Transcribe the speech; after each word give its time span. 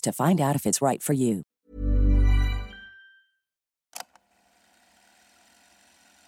to 0.00 0.12
find 0.12 0.40
out 0.40 0.56
if 0.56 0.66
it's 0.66 0.90
right 0.90 1.02
for 1.02 1.14
you. 1.14 1.42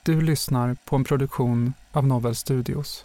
Du 0.03 0.21
lyssnar 0.21 0.77
på 0.85 0.97
en 0.97 1.05
produktion 1.05 1.75
av 1.93 2.07
Novel 2.07 2.35
Studios. 2.35 3.05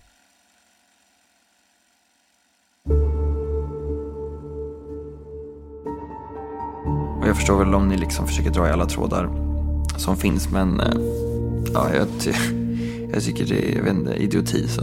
Och 7.21 7.29
jag 7.29 7.35
förstår 7.35 7.59
väl 7.59 7.75
om 7.75 7.87
ni 7.87 7.97
liksom 7.97 8.27
försöker 8.27 8.49
dra 8.49 8.67
i 8.67 8.71
alla 8.71 8.85
trådar 8.85 9.29
som 9.97 10.17
finns, 10.17 10.49
men 10.49 10.79
eh, 10.79 10.93
ja, 11.73 11.93
jag, 11.93 12.07
ty 12.19 12.33
jag 13.13 13.23
tycker 13.23 13.45
det 13.45 13.71
är 13.71 13.75
jag 13.75 13.83
vet 13.83 13.93
inte, 13.93 14.13
idioti. 14.13 14.67
Så. 14.67 14.81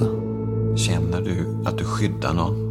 Känner 0.76 1.20
du 1.20 1.68
att 1.68 1.78
du 1.78 1.84
skyddar 1.84 2.34
någon? 2.34 2.69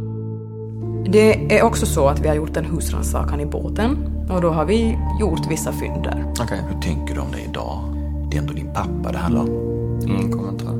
Det 1.06 1.58
är 1.58 1.62
också 1.62 1.86
så 1.86 2.08
att 2.08 2.20
vi 2.20 2.28
har 2.28 2.34
gjort 2.34 2.56
en 2.56 2.64
husrannsakan 2.64 3.40
i 3.40 3.46
båten 3.46 3.96
och 4.30 4.40
då 4.40 4.50
har 4.50 4.64
vi 4.64 4.98
gjort 5.20 5.50
vissa 5.50 5.72
fynd 5.72 6.02
där. 6.02 6.24
Okej. 6.40 6.60
Hur 6.72 6.80
tänker 6.80 7.14
du 7.14 7.20
om 7.20 7.32
det 7.32 7.40
idag? 7.50 7.78
Det 8.30 8.36
är 8.36 8.40
ändå 8.40 8.52
din 8.52 8.72
pappa 8.72 9.12
det 9.12 9.18
handlar 9.18 9.40
om. 9.40 9.48
Ingen 10.06 10.32
kommentar. 10.32 10.74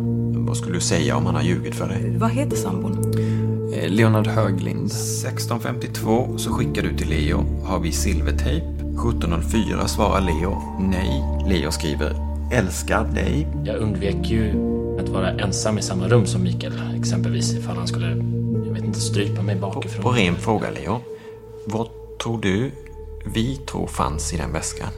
Vad 0.46 0.56
skulle 0.56 0.74
du 0.74 0.80
säga 0.80 1.16
om 1.16 1.26
han 1.26 1.34
har 1.34 1.42
ljugit 1.42 1.74
för 1.74 1.88
dig? 1.88 2.16
Vad 2.18 2.30
heter 2.30 2.56
sambon? 2.56 3.14
Eh, 3.74 3.90
Leonard 3.90 4.26
Höglind. 4.26 4.88
16.52 4.88 6.36
så 6.36 6.52
skickar 6.52 6.82
du 6.82 6.96
till 6.96 7.08
Leo. 7.08 7.44
Har 7.64 7.80
vi 7.80 7.92
silvertejp? 7.92 8.66
17.04 8.96 9.86
svarar 9.86 10.20
Leo 10.20 10.62
nej. 10.80 11.24
Leo 11.48 11.70
skriver 11.70 12.30
älskar 12.52 13.04
dig. 13.04 13.46
Jag 13.64 13.76
undvek 13.76 14.16
ju 14.30 14.50
att 15.00 15.08
vara 15.08 15.30
ensam 15.30 15.78
i 15.78 15.82
samma 15.82 16.08
rum 16.08 16.26
som 16.26 16.42
Mikael. 16.42 16.72
Exempelvis 16.98 17.54
ifall 17.54 17.76
han 17.76 17.86
skulle, 17.86 18.16
inte, 18.90 19.00
strypa 19.00 19.42
mig 19.42 19.60
På, 19.60 19.66
bakifrån. 19.66 20.02
på 20.02 20.10
ren 20.10 20.36
fråga 20.36 20.70
Leo. 20.70 21.00
Vad 21.66 21.88
tror 22.22 22.40
du 22.40 22.70
vi 23.34 23.56
tror 23.56 23.86
fanns 23.86 24.32
i 24.32 24.36
den 24.36 24.52
väskan? 24.52 24.88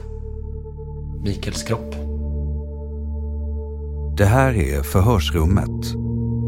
Mikaels 1.23 1.63
kropp. 1.63 1.95
Det 4.17 4.25
här 4.25 4.53
är 4.53 4.83
Förhörsrummet. 4.83 5.95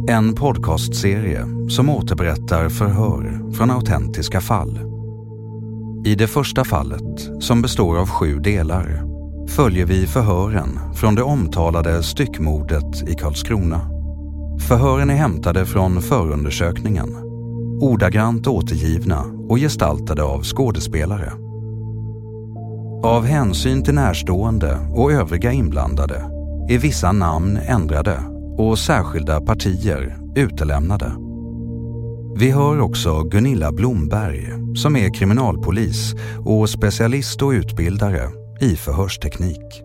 En 0.09 0.35
podcastserie 0.35 1.45
som 1.69 1.89
återberättar 1.89 2.69
förhör 2.69 3.53
från 3.53 3.72
autentiska 3.72 4.41
fall. 4.41 4.79
I 6.05 6.16
det 6.16 6.28
första 6.28 6.63
fallet, 6.63 7.29
som 7.39 7.61
består 7.61 7.97
av 7.97 8.09
sju 8.09 8.39
delar, 8.39 9.03
följer 9.47 9.85
vi 9.85 10.07
förhören 10.07 10.79
från 10.95 11.16
det 11.16 11.23
omtalade 11.23 12.03
styckmordet 12.03 13.09
i 13.09 13.16
Karlskrona. 13.16 13.81
Förhören 14.67 15.09
är 15.09 15.16
hämtade 15.16 15.66
från 15.66 16.01
förundersökningen, 16.01 17.25
ordagrant 17.81 18.47
återgivna 18.47 19.24
och 19.50 19.58
gestaltade 19.58 20.24
av 20.24 20.44
skådespelare. 20.44 21.31
Av 23.03 23.25
hänsyn 23.25 23.84
till 23.84 23.94
närstående 23.94 24.80
och 24.96 25.12
övriga 25.12 25.52
inblandade 25.52 26.16
är 26.69 26.80
vissa 26.80 27.12
namn 27.12 27.58
ändrade 27.58 28.19
och 28.58 28.80
särskilda 28.80 29.41
partier 29.41 30.18
utelämnade. 30.35 31.12
Vi 32.38 32.52
hör 32.52 32.81
också 32.81 33.24
Gunilla 33.24 33.72
Blomberg 33.72 34.47
som 34.75 34.96
är 34.96 35.14
kriminalpolis 35.14 36.14
och 36.46 36.69
specialist 36.69 37.41
och 37.41 37.50
utbildare 37.50 38.30
i 38.62 38.75
förhörsteknik. 38.75 39.81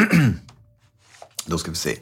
Då 1.46 1.58
ska 1.58 1.70
vi 1.70 1.76
se. 1.76 1.96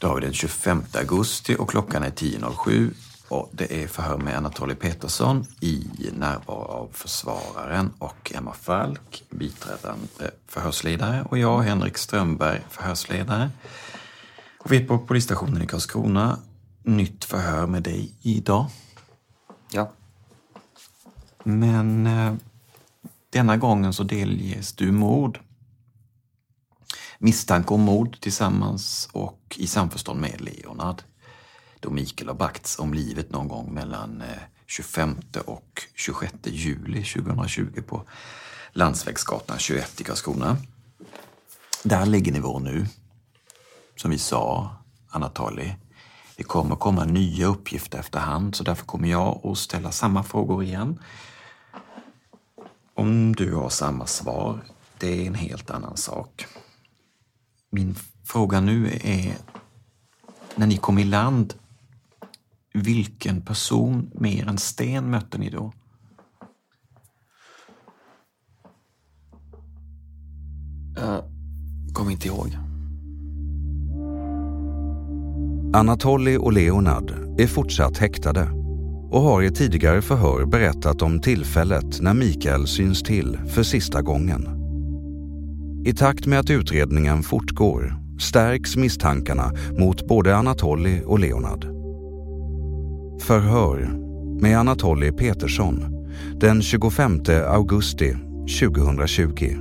Då 0.00 0.08
har 0.08 0.14
vi 0.14 0.20
den 0.20 0.32
25 0.32 0.82
augusti 0.94 1.56
och 1.58 1.70
klockan 1.70 2.02
är 2.02 2.10
10.07 2.10 2.90
och 3.28 3.50
det 3.52 3.82
är 3.82 3.88
förhör 3.88 4.18
med 4.18 4.36
Anatoly 4.36 4.74
Petersson 4.74 5.46
i 5.60 5.86
närvaro 6.12 6.62
av 6.62 6.88
försvararen 6.92 7.92
och 7.98 8.32
Emma 8.34 8.52
Falk, 8.52 9.24
biträdande 9.30 10.30
förhörsledare 10.46 11.22
och 11.22 11.38
jag, 11.38 11.60
Henrik 11.60 11.98
Strömberg, 11.98 12.60
förhörsledare. 12.70 13.50
Och 14.58 14.72
vi 14.72 14.76
är 14.76 14.86
på 14.86 14.98
polisstationen 14.98 15.62
i 15.62 15.66
Karlskrona. 15.66 16.38
Nytt 16.82 17.24
förhör 17.24 17.66
med 17.66 17.82
dig 17.82 18.14
idag. 18.22 18.66
Ja. 19.70 19.90
Men 21.44 22.06
eh, 22.06 22.34
denna 23.30 23.56
gången 23.56 23.92
så 23.92 24.02
delges 24.02 24.72
du 24.72 24.92
mord. 24.92 25.40
Misstanke 27.22 27.74
om 27.74 27.80
mord 27.80 28.20
tillsammans 28.20 29.08
och 29.12 29.56
i 29.56 29.66
samförstånd 29.66 30.20
med 30.20 30.40
Leonard. 30.40 31.02
Då 31.80 31.90
Mikael 31.90 32.28
har 32.28 32.34
bragts 32.34 32.78
om 32.78 32.94
livet 32.94 33.30
någon 33.30 33.48
gång 33.48 33.74
mellan 33.74 34.20
eh, 34.20 34.38
25 34.66 35.16
och 35.46 35.82
26 35.94 36.34
juli 36.44 37.04
2020 37.04 37.82
på 37.86 38.02
Landsvägsgatan 38.72 39.58
21 39.58 40.00
i 40.00 40.04
Karlskrona. 40.04 40.56
Där 41.82 42.06
ligger 42.06 42.32
nivån 42.32 42.64
nu. 42.64 42.86
Som 43.96 44.10
vi 44.10 44.18
sa, 44.18 44.70
Anatoly, 45.08 45.72
det 46.36 46.44
kommer 46.44 46.76
komma 46.76 47.04
nya 47.04 47.46
uppgifter 47.46 47.98
efterhand 47.98 48.54
så 48.54 48.64
därför 48.64 48.86
kommer 48.86 49.08
jag 49.08 49.46
att 49.46 49.58
ställa 49.58 49.92
samma 49.92 50.22
frågor 50.22 50.62
igen. 50.62 51.00
Om 52.94 53.36
du 53.36 53.54
har 53.54 53.68
samma 53.68 54.06
svar, 54.06 54.64
det 54.98 55.22
är 55.22 55.26
en 55.26 55.34
helt 55.34 55.70
annan 55.70 55.96
sak. 55.96 56.46
Min 57.70 57.94
fråga 58.24 58.60
nu 58.60 58.86
är, 59.02 59.36
när 60.56 60.66
ni 60.66 60.76
kom 60.76 60.98
i 60.98 61.04
land, 61.04 61.54
Vilken 62.72 63.40
person 63.40 64.10
mer 64.14 64.48
än 64.48 64.58
Sten 64.58 65.10
mötte 65.10 65.38
ni 65.38 65.50
då? 65.50 65.72
Jag 70.96 71.24
kommer 71.94 72.10
inte 72.10 72.28
ihåg. 72.28 72.56
Anatoly 75.74 76.36
och 76.36 76.52
Leonard 76.52 77.10
är 77.40 77.46
fortsatt 77.46 77.98
häktade 77.98 78.42
och 79.10 79.20
har 79.20 79.42
i 79.42 79.50
tidigare 79.50 80.02
förhör 80.02 80.46
berättat 80.46 81.02
om 81.02 81.20
tillfället 81.20 82.00
när 82.00 82.14
Mikael 82.14 82.66
syns 82.66 83.02
till 83.02 83.38
för 83.54 83.62
sista 83.62 84.02
gången. 84.02 84.59
I 85.84 85.92
takt 85.92 86.26
med 86.26 86.38
att 86.38 86.50
utredningen 86.50 87.22
fortgår 87.22 87.94
stärks 88.18 88.76
misstankarna 88.76 89.52
mot 89.78 90.06
både 90.06 90.36
Anatoly 90.36 91.02
och 91.02 91.18
Leonard. 91.18 91.64
Förhör 93.20 93.90
med 94.40 94.58
Anatoly 94.58 95.12
Petersson 95.12 96.06
den 96.40 96.62
25 96.62 97.20
augusti 97.46 98.16
2020. 98.60 99.56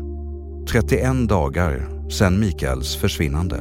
31 0.70 1.30
dagar 1.30 2.10
sedan 2.10 2.40
Mikaels 2.40 2.96
försvinnande. 2.96 3.58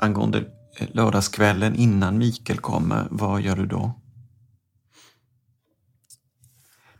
Angående 0.00 0.44
lördagskvällen 0.92 1.74
innan 1.74 2.18
Mikael 2.18 2.58
kommer, 2.58 3.06
vad 3.10 3.40
gör 3.40 3.56
du 3.56 3.66
då? 3.66 4.01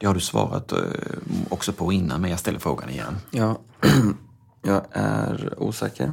Det 0.02 0.08
har 0.08 0.14
du 0.14 0.20
svarat 0.20 0.72
eh, 0.72 0.78
också 1.50 1.72
på 1.72 1.92
innan, 1.92 2.20
men 2.20 2.30
jag 2.30 2.38
ställer 2.38 2.58
frågan 2.58 2.90
igen. 2.90 3.16
Ja, 3.30 3.60
jag 4.62 4.84
är 4.90 5.62
osäker. 5.62 6.12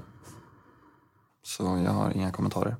Så 1.44 1.64
jag 1.64 1.92
har 1.92 2.12
inga 2.12 2.32
kommentarer. 2.32 2.76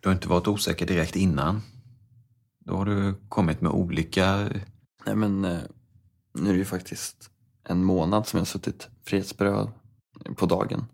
Du 0.00 0.08
har 0.08 0.14
inte 0.14 0.28
varit 0.28 0.48
osäker 0.48 0.86
direkt 0.86 1.16
innan. 1.16 1.62
Då 2.58 2.76
har 2.76 2.84
du 2.84 3.14
kommit 3.28 3.60
med 3.60 3.72
olika... 3.72 4.48
Nej 5.06 5.16
men 5.16 5.44
eh, 5.44 5.60
nu 6.34 6.48
är 6.48 6.52
det 6.52 6.58
ju 6.58 6.64
faktiskt 6.64 7.30
en 7.68 7.84
månad 7.84 8.26
som 8.26 8.36
jag 8.36 8.40
har 8.40 8.46
suttit 8.46 8.88
frihetsberövad 9.06 9.70
på 10.36 10.46
dagen. 10.46 10.84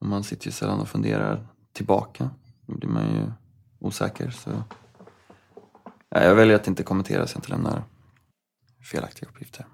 Och 0.00 0.06
man 0.06 0.24
sitter 0.24 0.46
ju 0.46 0.52
sällan 0.52 0.80
och 0.80 0.88
funderar 0.88 1.46
tillbaka. 1.72 2.30
Då 2.66 2.74
blir 2.74 2.88
man 2.88 3.14
ju 3.14 3.32
osäker. 3.78 4.30
Så... 4.30 4.50
Ja, 6.14 6.22
jag 6.22 6.34
väljer 6.34 6.56
att 6.56 6.66
inte 6.66 6.82
kommentera 6.82 7.26
så 7.26 7.32
jag 7.36 7.38
inte 7.38 7.50
lämnar 7.50 7.84
felaktiga 8.90 9.28
uppgifter. 9.28 9.66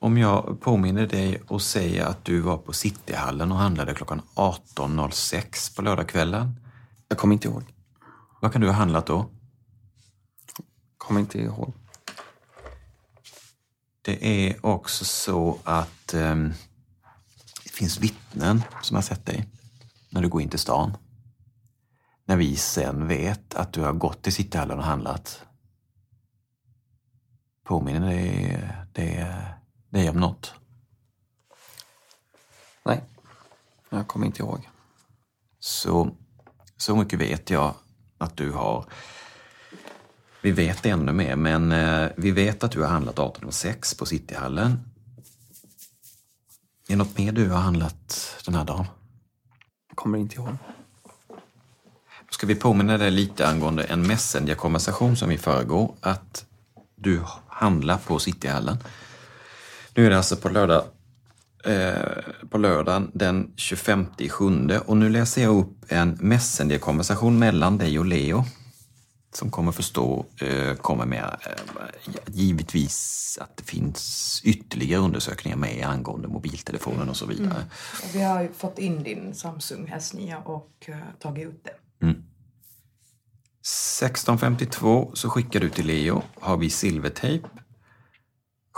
Om 0.00 0.18
jag 0.18 0.60
påminner 0.60 1.06
dig 1.06 1.42
och 1.48 1.62
säger 1.62 2.04
att 2.04 2.24
du 2.24 2.40
var 2.40 2.56
på 2.56 2.72
Cityhallen 2.72 3.52
och 3.52 3.58
handlade 3.58 3.94
klockan 3.94 4.22
18.06 4.34 5.76
på 5.76 5.82
lördagskvällen. 5.82 6.60
Jag 7.08 7.18
kommer 7.18 7.34
inte 7.34 7.48
ihåg. 7.48 7.62
Vad 8.40 8.52
kan 8.52 8.60
du 8.60 8.66
ha 8.66 8.74
handlat 8.74 9.06
då? 9.06 9.30
Kommer 10.98 11.20
inte 11.20 11.38
ihåg. 11.38 11.72
Det 14.02 14.48
är 14.48 14.66
också 14.66 15.04
så 15.04 15.58
att 15.64 16.14
um, 16.14 16.52
det 17.64 17.70
finns 17.70 18.00
vittnen 18.00 18.62
som 18.82 18.94
har 18.94 19.02
sett 19.02 19.26
dig 19.26 19.48
när 20.10 20.22
du 20.22 20.28
går 20.28 20.42
in 20.42 20.48
till 20.48 20.58
stan. 20.58 20.96
När 22.32 22.36
vi 22.36 22.56
sen 22.56 23.08
vet 23.08 23.54
att 23.54 23.72
du 23.72 23.80
har 23.80 23.92
gått 23.92 24.22
till 24.22 24.32
Cityhallen 24.32 24.78
och 24.78 24.84
handlat. 24.84 25.42
Påminner 27.64 28.00
det, 28.00 28.68
det, 28.92 29.36
dig 29.90 30.10
om 30.10 30.20
något? 30.20 30.54
Nej, 32.84 33.04
jag 33.90 34.08
kommer 34.08 34.26
inte 34.26 34.42
ihåg. 34.42 34.68
Så, 35.58 36.16
så 36.76 36.96
mycket 36.96 37.18
vet 37.18 37.50
jag 37.50 37.74
att 38.18 38.36
du 38.36 38.50
har. 38.50 38.86
Vi 40.42 40.52
vet 40.52 40.86
ännu 40.86 41.12
mer, 41.12 41.36
men 41.36 41.72
eh, 41.72 42.10
vi 42.16 42.30
vet 42.30 42.64
att 42.64 42.72
du 42.72 42.80
har 42.80 42.88
handlat 42.88 43.14
1806 43.14 43.94
på 43.94 44.06
Cityhallen. 44.06 44.70
Är 46.88 46.92
det 46.92 46.96
något 46.96 47.18
mer 47.18 47.32
du 47.32 47.50
har 47.50 47.60
handlat 47.60 48.36
den 48.44 48.54
här 48.54 48.64
dagen? 48.64 48.86
Jag 49.88 49.96
kommer 49.96 50.18
inte 50.18 50.36
ihåg. 50.36 50.56
Ska 52.32 52.46
vi 52.46 52.54
påminna 52.54 52.98
dig 52.98 53.10
lite 53.10 53.48
angående 53.48 53.84
en 53.84 54.06
Messenger-konversation 54.06 55.16
som 55.16 55.28
vi 55.28 55.38
föregår. 55.38 55.94
Att 56.00 56.44
du 56.96 57.20
handlar 57.46 57.98
på 57.98 58.18
Cityhallen. 58.18 58.76
Nu 59.94 60.06
är 60.06 60.10
det 60.10 60.16
alltså 60.16 60.36
på 60.36 60.48
lördag 60.48 60.84
eh, 61.64 61.92
på 62.50 62.58
lördagen 62.58 63.10
den 63.14 63.52
25 63.56 64.06
sjunde 64.28 64.80
och 64.80 64.96
nu 64.96 65.08
läser 65.08 65.42
jag 65.42 65.56
upp 65.56 65.84
en 65.88 66.18
Messenger-konversation 66.20 67.38
mellan 67.38 67.78
dig 67.78 67.98
och 67.98 68.06
Leo 68.06 68.44
som 69.34 69.50
kommer 69.50 69.72
förstå, 69.72 70.26
eh, 70.40 70.74
kommer 70.74 71.06
med 71.06 71.36
eh, 71.46 72.12
givetvis 72.26 73.38
att 73.40 73.56
det 73.56 73.64
finns 73.64 74.40
ytterligare 74.44 75.00
undersökningar 75.00 75.56
med 75.56 75.86
angående 75.86 76.28
mobiltelefonen 76.28 77.08
och 77.08 77.16
så 77.16 77.26
vidare. 77.26 77.46
Mm. 77.50 78.12
Vi 78.12 78.22
har 78.22 78.48
fått 78.56 78.78
in 78.78 79.02
din 79.02 79.34
Samsung 79.34 79.92
S9 79.96 80.42
och 80.42 80.70
eh, 80.86 80.96
tagit 81.18 81.48
ut 81.48 81.64
den. 81.64 81.74
Mm. 82.02 82.22
16.52 83.64 85.14
så 85.14 85.30
skickar 85.30 85.60
du 85.60 85.70
till 85.70 85.86
Leo, 85.86 86.22
har 86.40 86.56
vi 86.56 86.70
silvertejp? 86.70 87.48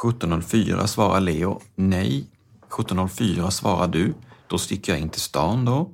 17.04 0.03 0.87
svarar 0.87 1.21
Leo 1.21 1.61
nej. 1.75 2.31
17.04 2.71 3.50
svarar 3.50 3.88
du, 3.88 4.15
då 4.49 4.59
sticker 4.59 4.93
jag 4.93 5.00
in 5.00 5.09
till 5.09 5.21
stan 5.21 5.65
då. 5.65 5.91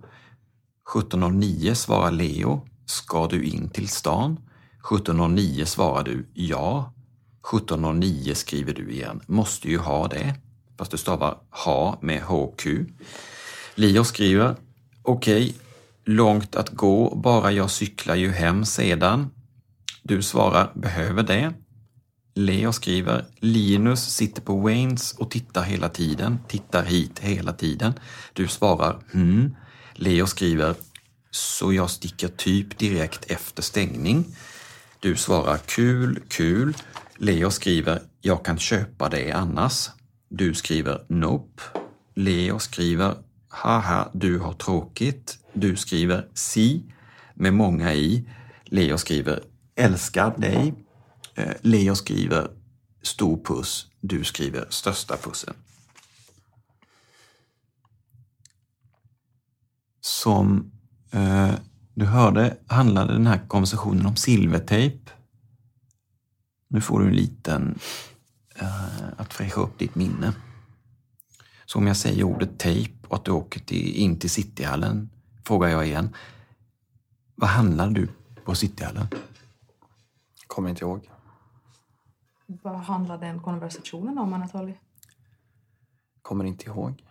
17.09 0.95 1.75
svarar 1.75 2.11
Leo, 2.11 2.67
ska 2.87 3.27
du 3.27 3.45
in 3.45 3.71
till 3.71 3.89
stan? 3.89 4.41
17.09 4.83 5.65
svarar 5.65 6.05
du 6.05 6.29
ja. 6.35 6.93
17.09 7.43 8.35
skriver 8.35 8.75
du 8.75 8.91
igen, 8.91 9.21
måste 9.27 9.69
ju 9.69 9.79
ha 9.79 10.09
det. 10.09 10.35
Fast 10.79 10.91
du 10.91 10.97
stavar 10.97 11.39
ha 11.51 11.99
med 12.03 12.23
HQ. 12.23 12.67
Leo 13.75 14.05
skriver, 14.05 14.57
okej, 15.03 15.45
okay, 15.45 15.55
långt 16.05 16.57
att 16.57 16.69
gå, 16.69 17.15
bara 17.15 17.53
jag 17.53 17.71
cyklar 17.71 18.15
ju 18.15 18.31
hem 18.31 18.65
sedan. 18.65 19.31
Du 20.03 20.23
svarar, 20.23 20.73
behöver 20.75 21.23
det. 21.23 21.53
Leo 22.35 22.73
skriver, 22.73 23.25
Linus 23.41 24.15
sitter 24.15 24.43
på 24.43 24.61
Waynes 24.61 25.13
och 25.13 25.31
tittar 25.31 25.63
hela 25.63 25.89
tiden, 25.89 26.39
tittar 26.49 26.83
hit 26.83 27.19
hela 27.19 27.53
tiden. 27.53 27.93
Du 28.33 28.49
svarar, 28.49 28.99
hm. 29.13 29.57
Leo 29.95 30.27
skriver, 30.27 30.75
så 31.31 31.73
jag 31.73 31.91
sticker 31.91 32.29
typ 32.29 32.79
direkt 32.79 33.31
efter 33.31 33.63
stängning. 33.63 34.25
Du 35.01 35.17
svarar, 35.17 35.59
kul, 35.59 36.23
kul. 36.29 36.77
Leo 37.17 37.51
skriver, 37.51 38.03
jag 38.21 38.45
kan 38.45 38.59
köpa 38.59 39.09
det 39.09 39.33
annars. 39.33 39.91
Du 40.29 40.55
skriver, 40.55 41.05
nope. 41.09 41.63
Leo 42.15 42.59
skriver, 42.59 43.15
haha, 43.51 44.11
du 44.13 44.39
har 44.39 44.53
tråkigt. 44.53 45.39
Du 45.53 45.77
skriver, 45.77 46.29
si, 46.35 46.93
med 47.35 47.55
många 47.55 47.95
i. 47.95 48.29
Leo 48.65 48.99
skriver, 48.99 49.43
älskar 49.75 50.39
dig. 50.39 50.75
Eh, 51.35 51.55
Leo 51.61 51.95
skriver 51.95 52.51
stor 53.03 53.45
puss, 53.45 53.87
du 54.01 54.25
skriver 54.25 54.67
största 54.71 55.17
pussen. 55.17 55.55
Som 60.01 60.73
eh, 61.13 61.55
du 61.95 62.07
hörde 62.07 62.57
handlade 62.67 63.13
den 63.13 63.27
här 63.27 63.49
konversationen 63.49 64.07
om 64.07 64.17
silvertejp. 64.17 65.11
Nu 66.69 66.81
får 66.81 67.01
du 67.01 67.07
en 67.07 67.17
liten 67.17 67.79
eh, 68.55 69.09
att 69.17 69.35
fräscha 69.35 69.61
upp 69.61 69.79
ditt 69.79 69.95
minne. 69.95 70.33
Så 71.67 71.79
om 71.79 71.87
jag 71.87 71.97
säger 71.97 72.25
ordet 72.25 72.59
tejp 72.59 73.00
och 73.11 73.17
att 73.17 73.25
du 73.25 73.31
åker 73.31 73.61
till, 73.61 73.97
in 73.97 74.19
till 74.19 74.31
Cityhallen 74.31 75.11
frågar 75.45 75.69
jag 75.69 75.87
igen. 75.87 76.17
Vad 77.35 77.51
handlar 77.51 77.91
du 77.91 78.09
på 78.45 78.55
Cityhallen? 78.55 79.07
Kommer 80.47 80.71
inte 80.71 80.85
ihåg. 80.85 81.11
Vad 82.47 82.77
handlade 82.77 83.27
den 83.27 83.41
konversationen 83.41 84.19
om, 84.19 84.33
Anatoly? 84.33 84.75
Kommer 86.23 86.45
inte 86.45 86.67
ihåg. 86.67 87.05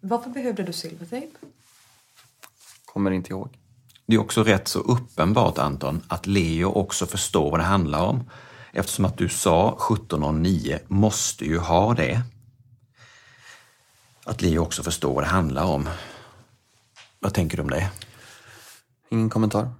Varför 0.00 0.30
behövde 0.30 0.62
du 0.62 0.72
silvertejp? 0.72 1.36
Kommer 2.84 3.10
inte 3.10 3.30
ihåg. 3.30 3.58
Det 4.06 4.14
är 4.14 4.20
också 4.20 4.42
rätt 4.42 4.68
så 4.68 4.78
uppenbart, 4.78 5.58
Anton, 5.58 6.02
att 6.08 6.26
Leo 6.26 6.68
också 6.68 7.06
förstår 7.06 7.50
vad 7.50 7.60
det 7.60 7.64
handlar 7.64 8.06
om. 8.06 8.30
Eftersom 8.72 9.04
att 9.04 9.18
du 9.18 9.28
sa 9.28 9.76
17.09 9.80 10.78
måste 10.88 11.44
ju 11.44 11.58
ha 11.58 11.94
det. 11.94 12.22
Att 14.24 14.42
Leo 14.42 14.62
också 14.62 14.82
förstår 14.82 15.14
vad 15.14 15.24
det 15.24 15.28
handlar 15.28 15.64
om. 15.64 15.88
Vad 17.20 17.34
tänker 17.34 17.56
du 17.56 17.62
om 17.62 17.70
det? 17.70 17.90
Ingen 19.10 19.30
kommentar. 19.30 19.72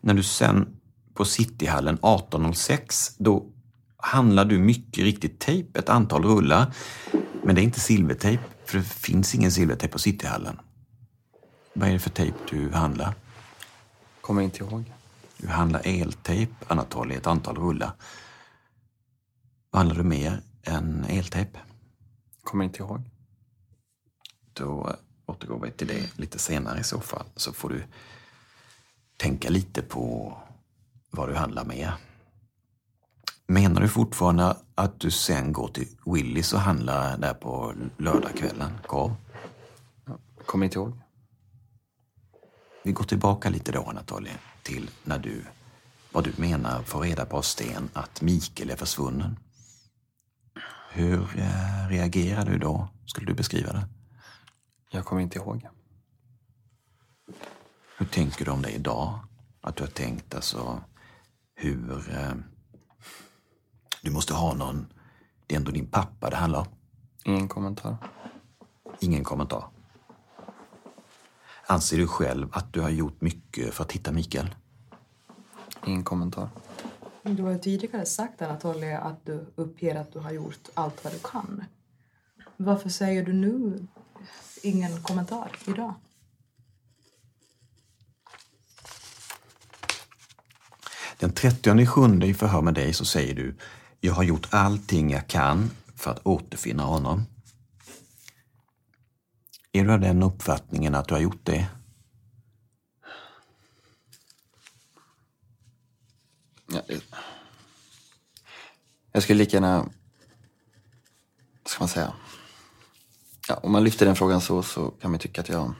När 0.00 0.14
du 0.14 0.22
sen 0.22 0.76
på 1.14 1.24
Cityhallen 1.24 1.94
1806, 1.94 3.16
då 3.18 3.46
handlar 3.96 4.44
du 4.44 4.58
mycket 4.58 5.04
riktigt 5.04 5.40
tejp, 5.40 5.78
ett 5.78 5.88
antal 5.88 6.24
rullar. 6.24 6.74
Men 7.42 7.54
det 7.54 7.60
är 7.60 7.62
inte 7.62 7.80
silvertejp. 7.80 8.42
För 8.64 8.78
det 8.78 8.84
finns 8.84 9.34
ingen 9.34 9.52
silvertejp 9.52 9.92
på 9.92 9.98
Cityhallen. 9.98 10.60
Vad 11.72 11.88
är 11.88 11.92
det 11.92 11.98
för 11.98 12.10
tejp 12.10 12.38
du 12.50 12.70
handlar? 12.70 13.14
Kommer 14.20 14.42
inte 14.42 14.64
ihåg. 14.64 14.92
Du 15.36 15.48
handlar 15.48 15.82
eltejp, 15.84 16.52
Anatoly, 16.68 17.14
ett 17.14 17.26
antal 17.26 17.56
rullar. 17.56 17.92
Vad 19.70 19.78
handlar 19.78 19.96
du 19.96 20.02
mer 20.02 20.42
än 20.62 21.04
eltejp? 21.04 21.58
Kommer 22.44 22.64
inte 22.64 22.78
ihåg. 22.78 23.17
Då 24.58 24.96
återgår 25.26 25.60
vi 25.60 25.70
till 25.70 25.86
det 25.86 26.18
lite 26.18 26.38
senare 26.38 26.80
i 26.80 26.84
så 26.84 27.00
fall. 27.00 27.26
Så 27.36 27.52
får 27.52 27.68
du 27.68 27.84
tänka 29.16 29.50
lite 29.50 29.82
på 29.82 30.36
vad 31.10 31.28
du 31.28 31.34
handlar 31.34 31.64
med. 31.64 31.92
Menar 33.46 33.80
du 33.80 33.88
fortfarande 33.88 34.56
att 34.74 35.00
du 35.00 35.10
sen 35.10 35.52
går 35.52 35.68
till 35.68 35.88
Willys 36.06 36.52
och 36.52 36.60
handlar 36.60 37.18
där 37.18 37.34
på 37.34 37.74
lördagskvällen? 37.96 38.70
Korv? 38.86 39.14
Kommer 40.46 40.64
inte 40.64 40.78
ihåg. 40.78 40.92
Vi 42.84 42.92
går 42.92 43.04
tillbaka 43.04 43.50
lite 43.50 43.72
då, 43.72 43.82
Anatoly, 43.82 44.30
till 44.62 44.90
när 45.04 45.18
du, 45.18 45.44
vad 46.12 46.24
du 46.24 46.32
menar, 46.36 46.82
får 46.82 47.00
reda 47.00 47.24
på 47.24 47.36
av 47.36 47.42
Sten 47.42 47.88
att 47.92 48.22
Mikael 48.22 48.70
är 48.70 48.76
försvunnen. 48.76 49.38
Hur 50.92 51.38
eh, 51.38 51.88
reagerar 51.88 52.44
du 52.44 52.58
då? 52.58 52.88
Skulle 53.06 53.26
du 53.26 53.34
beskriva 53.34 53.72
det? 53.72 53.88
Jag 54.90 55.04
kommer 55.04 55.22
inte 55.22 55.38
ihåg. 55.38 55.68
Hur 57.98 58.06
tänker 58.06 58.44
du 58.44 58.50
om 58.50 58.62
det 58.62 58.70
idag? 58.70 59.18
Att 59.60 59.76
du 59.76 59.82
har 59.82 59.90
tänkt 59.90 60.34
alltså 60.34 60.82
hur... 61.54 62.14
Eh, 62.14 62.32
du 64.02 64.10
måste 64.10 64.34
ha 64.34 64.54
någon... 64.54 64.92
Det 65.46 65.54
är 65.54 65.58
ändå 65.58 65.70
din 65.70 65.86
pappa 65.86 66.30
det 66.30 66.36
handlar 66.36 66.60
om. 66.60 66.66
Ingen 67.24 67.48
kommentar. 67.48 67.96
Ingen 69.00 69.24
kommentar. 69.24 69.64
Anser 71.66 71.96
du 71.96 72.06
själv 72.08 72.48
att 72.52 72.72
du 72.72 72.80
har 72.80 72.90
gjort 72.90 73.20
mycket 73.20 73.74
för 73.74 73.84
att 73.84 73.92
hitta 73.92 74.12
Mikael? 74.12 74.54
Ingen 75.86 76.04
kommentar. 76.04 76.48
Du 77.22 77.42
har 77.42 77.50
ju 77.50 77.58
tidigare 77.58 78.06
sagt 78.06 78.42
Anatoly 78.42 78.92
att 78.92 79.26
du 79.26 79.46
uppger 79.54 79.94
att 79.94 80.12
du 80.12 80.18
har 80.18 80.30
gjort 80.30 80.68
allt 80.74 81.04
vad 81.04 81.12
du 81.12 81.18
kan. 81.18 81.64
Varför 82.56 82.88
säger 82.88 83.24
du 83.24 83.32
nu 83.32 83.86
ingen 84.62 85.02
kommentar 85.02 85.50
idag? 85.66 85.94
Den 91.18 91.32
30 91.32 91.86
sjunde 91.86 92.26
i 92.26 92.34
förhör 92.34 92.62
med 92.62 92.74
dig 92.74 92.92
så 92.92 93.04
säger 93.04 93.34
du 93.34 93.56
Jag 94.00 94.14
har 94.14 94.22
gjort 94.22 94.48
allting 94.50 95.10
jag 95.10 95.28
kan 95.28 95.70
för 95.96 96.10
att 96.10 96.26
återfinna 96.26 96.82
honom. 96.82 97.26
Är 99.72 99.84
du 99.84 99.92
av 99.92 100.00
den 100.00 100.22
uppfattningen 100.22 100.94
att 100.94 101.08
du 101.08 101.14
har 101.14 101.20
gjort 101.20 101.44
det? 101.44 101.68
Ja, 106.66 106.80
jag 109.12 109.22
skulle 109.22 109.38
lika 109.38 109.56
gärna... 109.56 109.78
Vad 111.62 111.70
ska 111.70 111.80
man 111.80 111.88
säga? 111.88 112.12
Ja, 113.48 113.54
om 113.62 113.72
man 113.72 113.84
lyfter 113.84 114.06
den 114.06 114.16
frågan 114.16 114.40
så, 114.40 114.62
så 114.62 114.90
kan 114.90 115.10
man 115.10 115.20
tycka 115.20 115.40
att 115.40 115.48
jag 115.48 115.74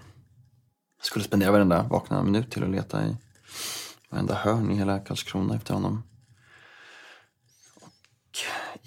skulle 1.03 1.25
spendera 1.25 1.53
varenda 1.53 1.83
vakna 1.83 2.23
minut 2.23 2.51
till 2.51 2.65
att 2.65 2.71
leta 2.71 3.07
i 3.07 3.17
varenda 4.11 4.35
hörn 4.35 4.71
i 4.71 4.75
hela 4.77 4.99
Karlskrona 4.99 5.55
efter 5.57 5.75
honom. 5.75 6.03
Och 7.75 8.39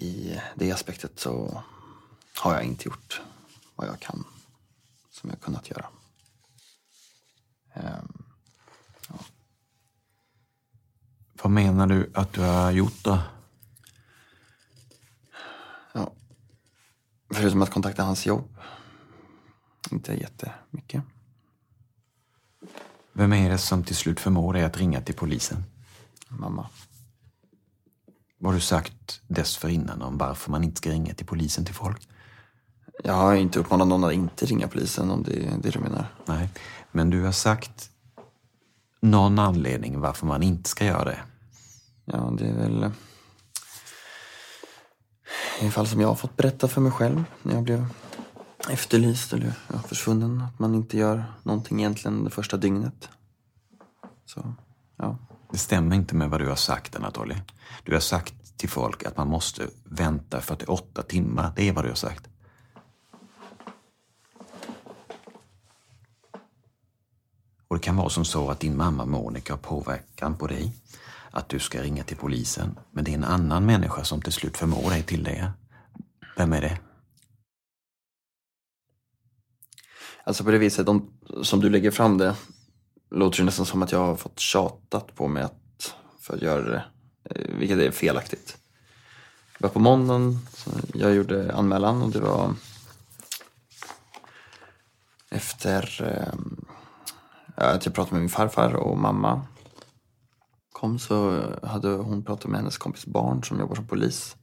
i 0.02 0.40
det 0.54 0.72
aspektet 0.72 1.20
så 1.20 1.62
har 2.38 2.54
jag 2.54 2.64
inte 2.64 2.84
gjort 2.88 3.20
vad 3.76 3.88
jag 3.88 4.00
kan 4.00 4.24
som 5.10 5.30
jag 5.30 5.40
kunnat 5.40 5.70
göra. 5.70 5.86
Ehm, 7.74 8.22
Vad 11.42 11.52
menar 11.52 11.86
du 11.86 12.10
att 12.14 12.32
du 12.32 12.40
har 12.40 12.70
gjort 12.70 13.04
då? 13.04 13.18
Ja, 15.92 16.12
förutom 17.30 17.62
att 17.62 17.70
kontakta 17.70 18.02
hans 18.02 18.26
jobb. 18.26 18.51
Inte 19.92 20.14
jättemycket. 20.14 21.02
Vem 23.12 23.32
är 23.32 23.50
det 23.50 23.58
som 23.58 23.84
till 23.84 23.96
slut 23.96 24.20
förmår 24.20 24.52
dig 24.52 24.64
att 24.64 24.76
ringa 24.76 25.00
till 25.00 25.14
polisen? 25.14 25.64
Mamma. 26.28 26.66
Vad 28.38 28.52
har 28.52 28.54
du 28.54 28.60
sagt 28.60 29.20
dessförinnan 29.28 30.02
om 30.02 30.18
varför 30.18 30.50
man 30.50 30.64
inte 30.64 30.76
ska 30.76 30.90
ringa 30.90 31.14
till 31.14 31.26
polisen 31.26 31.64
till 31.64 31.74
folk? 31.74 32.08
Jag 33.04 33.12
har 33.12 33.34
inte 33.34 33.58
uppmanat 33.58 33.88
någon 33.88 34.04
att 34.04 34.12
inte 34.12 34.46
ringa 34.46 34.68
polisen 34.68 35.10
om 35.10 35.22
det 35.22 35.32
är 35.32 35.58
det 35.58 35.70
du 35.70 35.78
menar. 35.78 36.06
Nej, 36.26 36.48
men 36.92 37.10
du 37.10 37.22
har 37.22 37.32
sagt 37.32 37.90
någon 39.00 39.38
anledning 39.38 40.00
varför 40.00 40.26
man 40.26 40.42
inte 40.42 40.70
ska 40.70 40.84
göra 40.84 41.04
det. 41.04 41.20
Ja, 42.04 42.34
det 42.38 42.46
är 42.46 42.54
väl 42.54 42.90
i 45.60 45.70
fall 45.70 45.86
som 45.86 46.00
jag 46.00 46.08
har 46.08 46.14
fått 46.14 46.36
berätta 46.36 46.68
för 46.68 46.80
mig 46.80 46.92
själv 46.92 47.24
när 47.42 47.54
jag 47.54 47.62
blev 47.62 47.86
efterlyst 48.70 49.32
eller 49.32 49.52
ja, 49.72 49.78
försvunnen. 49.78 50.40
Att 50.40 50.58
man 50.58 50.74
inte 50.74 50.96
gör 50.96 51.24
någonting 51.42 51.80
egentligen 51.80 52.24
det 52.24 52.30
första 52.30 52.56
dygnet. 52.56 53.08
Så, 54.24 54.54
ja. 54.96 55.18
Det 55.50 55.58
stämmer 55.58 55.96
inte 55.96 56.14
med 56.14 56.30
vad 56.30 56.40
du 56.40 56.48
har 56.48 56.56
sagt, 56.56 56.96
Anatoly. 56.96 57.34
Du 57.84 57.92
har 57.92 58.00
sagt 58.00 58.34
till 58.56 58.68
folk 58.68 59.04
att 59.04 59.16
man 59.16 59.28
måste 59.28 59.66
vänta 59.84 60.40
48 60.40 61.02
timmar. 61.02 61.52
Det 61.56 61.68
är 61.68 61.72
vad 61.72 61.84
du 61.84 61.88
har 61.88 61.94
sagt. 61.94 62.28
Och 67.68 67.76
det 67.76 67.82
kan 67.82 67.96
vara 67.96 68.08
som 68.08 68.24
så 68.24 68.50
att 68.50 68.60
din 68.60 68.76
mamma 68.76 69.04
Monica 69.04 69.52
har 69.52 69.58
påverkan 69.58 70.36
på 70.36 70.46
dig. 70.46 70.76
Att 71.30 71.48
du 71.48 71.58
ska 71.58 71.82
ringa 71.82 72.04
till 72.04 72.16
polisen. 72.16 72.78
Men 72.90 73.04
det 73.04 73.10
är 73.10 73.14
en 73.14 73.24
annan 73.24 73.66
människa 73.66 74.04
som 74.04 74.22
till 74.22 74.32
slut 74.32 74.56
förmår 74.56 74.90
dig 74.90 75.02
till 75.02 75.24
det. 75.24 75.52
Vem 76.36 76.52
är 76.52 76.60
det? 76.60 76.78
Alltså 80.24 80.44
på 80.44 80.50
det 80.50 80.58
viset, 80.58 80.86
de, 80.86 81.12
som 81.42 81.60
du 81.60 81.70
lägger 81.70 81.90
fram 81.90 82.18
det, 82.18 82.34
låter 83.10 83.38
det 83.38 83.44
nästan 83.44 83.66
som 83.66 83.82
att 83.82 83.92
jag 83.92 83.98
har 83.98 84.16
fått 84.16 84.40
tjatat 84.40 85.14
på 85.14 85.28
mig 85.28 85.42
att, 85.42 85.94
för 86.20 86.34
att 86.34 86.42
göra 86.42 86.70
det. 86.70 86.84
Eh, 87.24 87.56
vilket 87.58 87.78
är 87.78 87.90
felaktigt. 87.90 88.56
Det 89.58 89.64
var 89.64 89.70
på 89.70 89.80
måndagen 89.80 90.38
som 90.52 90.72
jag 90.94 91.14
gjorde 91.14 91.54
anmälan 91.54 92.02
och 92.02 92.10
det 92.10 92.20
var 92.20 92.54
efter 95.30 96.02
eh, 96.02 96.34
att 97.54 97.86
jag 97.86 97.94
pratade 97.94 98.14
med 98.14 98.22
min 98.22 98.30
farfar 98.30 98.74
och 98.74 98.98
mamma 98.98 99.42
kom 100.72 100.98
så 100.98 101.42
hade 101.62 101.88
hon 101.88 102.24
pratat 102.24 102.50
med 102.50 102.60
hennes 102.60 102.78
kompis 102.78 103.06
barn 103.06 103.44
som 103.44 103.60
jobbar 103.60 103.74
som 103.74 103.86
polis. 103.86 104.36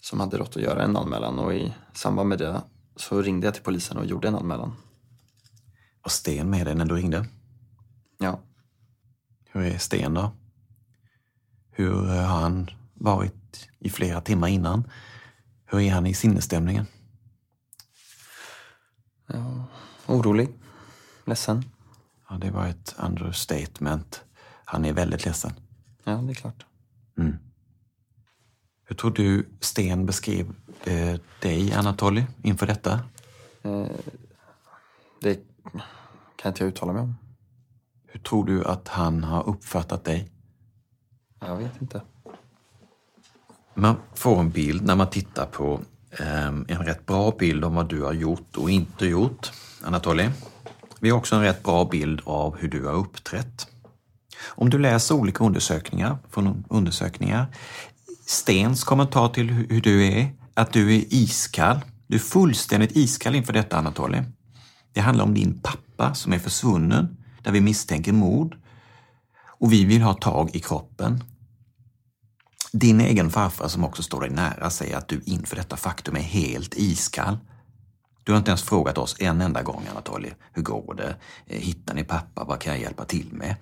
Som 0.00 0.20
hade 0.20 0.38
rått 0.38 0.56
att 0.56 0.62
göra 0.62 0.82
en 0.82 0.96
anmälan 0.96 1.38
och 1.38 1.54
i 1.54 1.74
samband 1.94 2.28
med 2.28 2.38
det 2.38 2.62
så 3.00 3.22
ringde 3.22 3.46
jag 3.46 3.54
till 3.54 3.62
polisen 3.62 3.96
och 3.96 4.06
gjorde 4.06 4.28
en 4.28 4.34
anmälan. 4.34 4.76
Var 6.02 6.10
Sten 6.10 6.50
med 6.50 6.66
dig 6.66 6.74
när 6.74 6.84
du 6.84 6.94
ringde? 6.94 7.26
Ja. 8.18 8.40
Hur 9.50 9.62
är 9.62 9.78
Sten 9.78 10.14
då? 10.14 10.32
Hur 11.70 11.92
har 12.06 12.40
han 12.40 12.70
varit 12.94 13.68
i 13.78 13.90
flera 13.90 14.20
timmar 14.20 14.48
innan? 14.48 14.90
Hur 15.66 15.80
är 15.80 15.92
han 15.92 16.06
i 16.06 16.14
sinnesstämningen? 16.14 16.86
ja. 19.26 19.64
Orolig. 20.06 20.48
Ledsen. 21.24 21.64
Ja, 22.28 22.38
det 22.38 22.50
var 22.50 22.66
ett 22.66 22.94
understatement. 22.98 24.24
Han 24.64 24.84
är 24.84 24.92
väldigt 24.92 25.24
ledsen. 25.24 25.52
Ja, 26.04 26.12
det 26.12 26.32
är 26.32 26.34
klart. 26.34 26.66
Mm. 27.18 27.36
Hur 28.88 28.96
tror 28.96 29.10
du 29.10 29.48
Sten 29.60 30.06
beskrev 30.06 30.54
eh, 30.84 31.20
dig, 31.42 31.72
Anatoly, 31.72 32.24
inför 32.42 32.66
detta? 32.66 33.00
Eh, 33.62 33.86
det 35.20 35.38
kan 36.36 36.52
inte 36.52 36.62
jag 36.62 36.68
uttala 36.68 36.92
mig 36.92 37.02
om. 37.02 37.14
Hur 38.06 38.20
tror 38.20 38.46
du 38.46 38.64
att 38.64 38.88
han 38.88 39.24
har 39.24 39.48
uppfattat 39.48 40.04
dig? 40.04 40.30
Jag 41.40 41.56
vet 41.56 41.82
inte. 41.82 42.02
Man 43.74 43.96
får 44.14 44.40
en 44.40 44.50
bild 44.50 44.86
när 44.86 44.96
man 44.96 45.10
tittar 45.10 45.46
på 45.46 45.80
eh, 46.10 46.46
en 46.46 46.64
rätt 46.64 47.06
bra 47.06 47.34
bild 47.38 47.64
om 47.64 47.74
vad 47.74 47.88
du 47.88 48.02
har 48.02 48.12
gjort 48.12 48.56
och 48.56 48.70
inte 48.70 49.06
gjort, 49.06 49.52
Anatoly. 49.84 50.30
Vi 51.00 51.10
har 51.10 51.18
också 51.18 51.36
en 51.36 51.42
rätt 51.42 51.62
bra 51.62 51.84
bild 51.84 52.20
av 52.24 52.56
hur 52.56 52.68
du 52.68 52.84
har 52.84 52.94
uppträtt. 52.94 53.66
Om 54.46 54.70
du 54.70 54.78
läser 54.78 55.14
olika 55.14 55.44
undersökningar 55.44 56.18
från 56.30 56.64
undersökningar, 56.68 57.46
Stens 58.28 58.84
kommentar 58.84 59.28
till 59.28 59.50
hur 59.50 59.80
du 59.80 60.06
är, 60.06 60.30
att 60.54 60.72
du 60.72 60.96
är 60.96 61.14
iskall. 61.14 61.80
Du 62.06 62.16
är 62.16 62.20
fullständigt 62.20 62.96
iskall 62.96 63.34
inför 63.34 63.52
detta, 63.52 63.78
Anatoly. 63.78 64.22
Det 64.92 65.00
handlar 65.00 65.24
om 65.24 65.34
din 65.34 65.60
pappa 65.60 66.14
som 66.14 66.32
är 66.32 66.38
försvunnen, 66.38 67.16
där 67.42 67.52
vi 67.52 67.60
misstänker 67.60 68.12
mord. 68.12 68.56
Och 69.60 69.72
vi 69.72 69.84
vill 69.84 70.02
ha 70.02 70.14
tag 70.14 70.50
i 70.56 70.60
kroppen. 70.60 71.24
Din 72.72 73.00
egen 73.00 73.30
farfar 73.30 73.68
som 73.68 73.84
också 73.84 74.02
står 74.02 74.20
dig 74.20 74.30
nära 74.30 74.70
säger 74.70 74.96
att 74.96 75.08
du 75.08 75.20
inför 75.24 75.56
detta 75.56 75.76
faktum 75.76 76.16
är 76.16 76.20
helt 76.20 76.74
iskall. 76.74 77.38
Du 78.24 78.32
har 78.32 78.38
inte 78.38 78.50
ens 78.50 78.62
frågat 78.62 78.98
oss 78.98 79.16
en 79.18 79.40
enda 79.40 79.62
gång, 79.62 79.82
Anatoly. 79.90 80.30
Hur 80.52 80.62
går 80.62 80.94
det? 80.94 81.16
Eh, 81.46 81.60
hittar 81.60 81.94
ni 81.94 82.04
pappa? 82.04 82.44
Vad 82.44 82.60
kan 82.60 82.72
jag 82.72 82.82
hjälpa 82.82 83.04
till 83.04 83.28
med? 83.32 83.56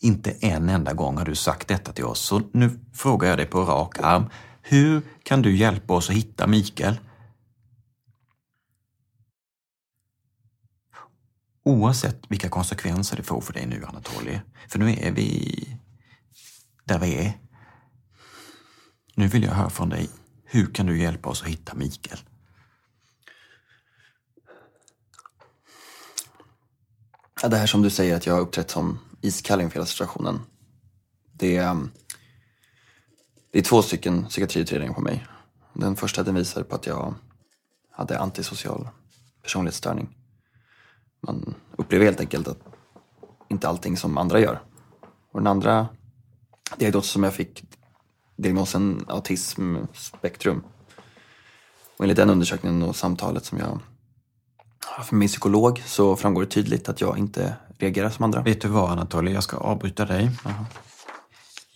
Inte 0.00 0.30
en 0.30 0.68
enda 0.68 0.92
gång 0.92 1.18
har 1.18 1.24
du 1.24 1.34
sagt 1.34 1.68
detta 1.68 1.92
till 1.92 2.04
oss, 2.04 2.20
så 2.20 2.42
nu 2.52 2.80
frågar 2.94 3.28
jag 3.28 3.38
dig 3.38 3.46
på 3.46 3.64
rak 3.64 3.98
arm. 3.98 4.30
Hur 4.62 5.02
kan 5.22 5.42
du 5.42 5.56
hjälpa 5.56 5.94
oss 5.94 6.10
att 6.10 6.16
hitta 6.16 6.46
Mikael? 6.46 7.00
Oavsett 11.62 12.22
vilka 12.28 12.48
konsekvenser 12.48 13.16
det 13.16 13.22
får 13.22 13.40
för 13.40 13.52
dig 13.52 13.66
nu, 13.66 13.84
Anatoly. 13.84 14.40
För 14.68 14.78
nu 14.78 14.90
är 14.90 15.12
vi 15.12 15.78
där 16.84 16.98
vi 16.98 17.14
är. 17.14 17.32
Nu 19.14 19.26
vill 19.26 19.42
jag 19.42 19.52
höra 19.52 19.70
från 19.70 19.88
dig. 19.88 20.10
Hur 20.44 20.66
kan 20.66 20.86
du 20.86 21.00
hjälpa 21.00 21.28
oss 21.28 21.42
att 21.42 21.48
hitta 21.48 21.74
Mikael? 21.74 22.18
Ja, 27.42 27.48
det 27.48 27.56
här 27.56 27.66
som 27.66 27.82
du 27.82 27.90
säger 27.90 28.16
att 28.16 28.26
jag 28.26 28.34
har 28.34 28.40
uppträtt 28.40 28.70
som 28.70 28.98
iskall 29.20 29.60
inför 29.60 29.74
hela 29.74 29.86
situationen. 29.86 30.40
Det 31.32 31.56
är, 31.56 31.68
ehm, 31.68 31.90
det 33.50 33.58
är 33.58 33.62
två 33.62 33.82
stycken 33.82 34.24
psykiatriutredningar 34.24 34.94
på 34.94 35.00
mig. 35.00 35.26
Den 35.72 35.96
första 35.96 36.22
den 36.22 36.34
visar 36.34 36.62
på 36.62 36.74
att 36.74 36.86
jag 36.86 37.14
hade 37.90 38.18
antisocial 38.18 38.88
personlighetsstörning. 39.42 40.16
Man 41.20 41.54
upplever 41.76 42.04
helt 42.04 42.20
enkelt 42.20 42.48
att 42.48 42.58
inte 43.48 43.68
allting 43.68 43.96
som 43.96 44.18
andra 44.18 44.40
gör. 44.40 44.60
Och 45.32 45.40
den 45.40 45.46
andra 45.46 45.88
diagnosen 46.76 47.08
som 47.08 47.22
jag 47.22 47.34
fick, 47.34 47.64
diagnosen 48.36 49.04
autism 49.08 49.76
spektrum. 49.94 50.64
Och 51.96 52.04
enligt 52.04 52.16
den 52.16 52.30
undersökningen 52.30 52.82
och 52.82 52.96
samtalet 52.96 53.44
som 53.44 53.58
jag 53.58 53.80
för 55.04 55.16
min 55.16 55.28
psykolog 55.28 55.82
så 55.86 56.16
framgår 56.16 56.42
det 56.42 56.48
tydligt 56.48 56.88
att 56.88 57.00
jag 57.00 57.18
inte 57.18 57.56
reagerar 57.78 58.10
som 58.10 58.24
andra. 58.24 58.42
Vet 58.42 58.60
du 58.60 58.68
vad 58.68 58.90
Anatoly, 58.90 59.32
jag 59.32 59.42
ska 59.42 59.56
avbryta 59.56 60.04
dig. 60.04 60.30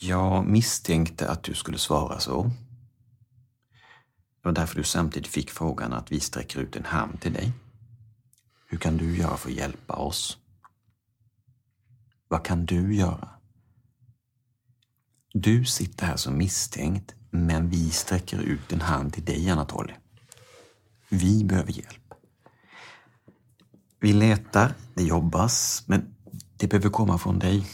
Jag 0.00 0.46
misstänkte 0.46 1.30
att 1.30 1.42
du 1.42 1.54
skulle 1.54 1.78
svara 1.78 2.20
så. 2.20 2.42
Det 4.42 4.48
var 4.48 4.52
därför 4.52 4.76
du 4.76 4.84
samtidigt 4.84 5.28
fick 5.28 5.50
frågan 5.50 5.92
att 5.92 6.12
vi 6.12 6.20
sträcker 6.20 6.60
ut 6.60 6.76
en 6.76 6.84
hand 6.84 7.20
till 7.20 7.32
dig. 7.32 7.52
Hur 8.66 8.78
kan 8.78 8.96
du 8.96 9.16
göra 9.16 9.36
för 9.36 9.48
att 9.48 9.56
hjälpa 9.56 9.94
oss? 9.94 10.38
Vad 12.28 12.44
kan 12.44 12.66
du 12.66 12.94
göra? 12.94 13.28
Du 15.32 15.64
sitter 15.64 16.06
här 16.06 16.16
som 16.16 16.38
misstänkt, 16.38 17.14
men 17.30 17.68
vi 17.68 17.90
sträcker 17.90 18.38
ut 18.38 18.72
en 18.72 18.80
hand 18.80 19.12
till 19.12 19.24
dig, 19.24 19.50
Anatoly. 19.50 19.94
Vi 21.08 21.44
behöver 21.44 21.72
hjälp. 21.72 22.01
Vi 24.02 24.12
letar, 24.12 24.74
det 24.94 25.02
jobbas, 25.02 25.84
men 25.86 26.14
det 26.56 26.66
behöver 26.66 26.88
komma 26.90 27.18
från 27.18 27.38
dig. 27.38 27.66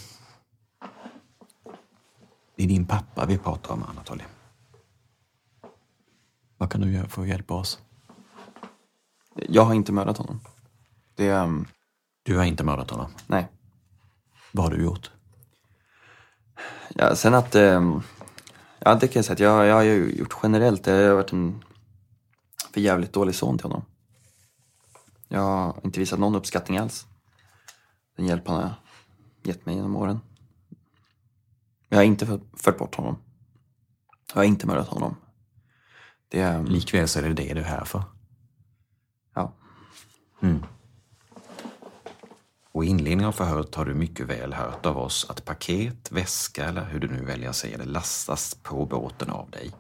Det 2.57 2.65
är 2.65 2.67
din 2.69 2.87
pappa 2.87 3.27
vi 3.27 3.39
pratar 3.39 3.75
om, 3.75 3.83
Anatoly. 3.83 4.25
Vad 6.57 6.71
kan 6.73 6.81
du 6.81 6.93
göra 6.93 7.09
för 7.09 7.23
att 7.23 7.29
hjälpa 7.29 7.55
oss? 7.55 7.79
Jag 9.35 9.65
har 9.65 9.75
inte 9.75 9.93
mördat 9.93 10.19
honom. 10.19 10.41
Det. 11.15 11.31
Um, 11.33 11.67
Du 12.23 12.37
har 12.37 12.45
inte 12.45 12.65
mördat 12.65 12.91
honom? 12.91 13.11
nej. 13.27 13.49
Vad 14.53 14.65
har 14.65 14.73
du 14.79 14.85
gjort? 14.85 15.11
Ja, 16.95 17.17
sen 17.17 17.35
att... 17.35 17.55
Um, 17.55 18.03
ja, 18.79 18.95
det 18.95 19.09
kan 19.09 19.21
jag 19.21 19.25
säga 19.25 19.35
att 19.35 19.41
jag, 19.41 19.67
jag 19.67 19.75
har 19.75 19.83
gjort 19.83 20.37
generellt. 20.43 20.87
Jag 20.87 21.09
har 21.09 21.15
varit 21.15 21.33
en 21.33 21.65
för 22.73 22.81
jävligt 22.81 23.13
dålig 23.13 23.35
son 23.35 23.59
till 23.59 23.65
honom. 23.65 23.85
Jag 25.29 25.41
har 25.41 25.81
inte 25.85 26.01
visat 26.01 26.19
någon 26.19 26.35
uppskattning 26.35 26.79
alls. 26.79 27.07
Den 28.17 28.27
hjälp 28.27 28.49
han 28.49 28.63
har 28.63 28.73
gett 29.43 29.67
mig 29.67 29.75
genom 29.75 29.97
åren. 29.97 30.21
Jag 31.89 31.99
har 31.99 32.05
inte 32.05 32.27
för- 32.27 32.41
fört 32.57 32.79
bort 32.79 32.95
honom. 32.95 33.19
Jag 34.29 34.41
har 34.41 34.45
inte 34.45 34.67
mördat 34.67 34.89
honom. 34.89 35.17
Det 36.29 36.41
är... 36.41 36.63
Likväl 36.65 37.09
så 37.09 37.19
är 37.19 37.23
det 37.23 37.35
det 37.35 37.55
du 37.55 37.61
är 37.61 37.65
här 37.65 37.85
för. 37.85 38.03
Ja. 39.35 39.53
Mm. 40.43 40.63
Och 42.73 42.85
i 42.85 42.89
inledningen 42.89 43.29
av 43.29 43.33
förhöret 43.33 43.75
har 43.75 43.85
du 43.85 43.95
mycket 43.95 44.27
väl 44.27 44.53
hört 44.53 44.87
av 44.87 44.99
oss 44.99 45.27
att 45.31 45.45
paket, 45.45 46.13
väska 46.13 46.65
eller 46.65 46.85
hur 46.85 47.01
du 47.01 47.09
nu 47.09 47.25
väljer 47.25 47.49
att 47.49 47.57
säga 47.57 47.79
det 47.79 47.85
lastas 47.85 48.55
på 48.63 48.87
båten 48.87 49.31
av 49.31 49.51
dig. 49.51 49.75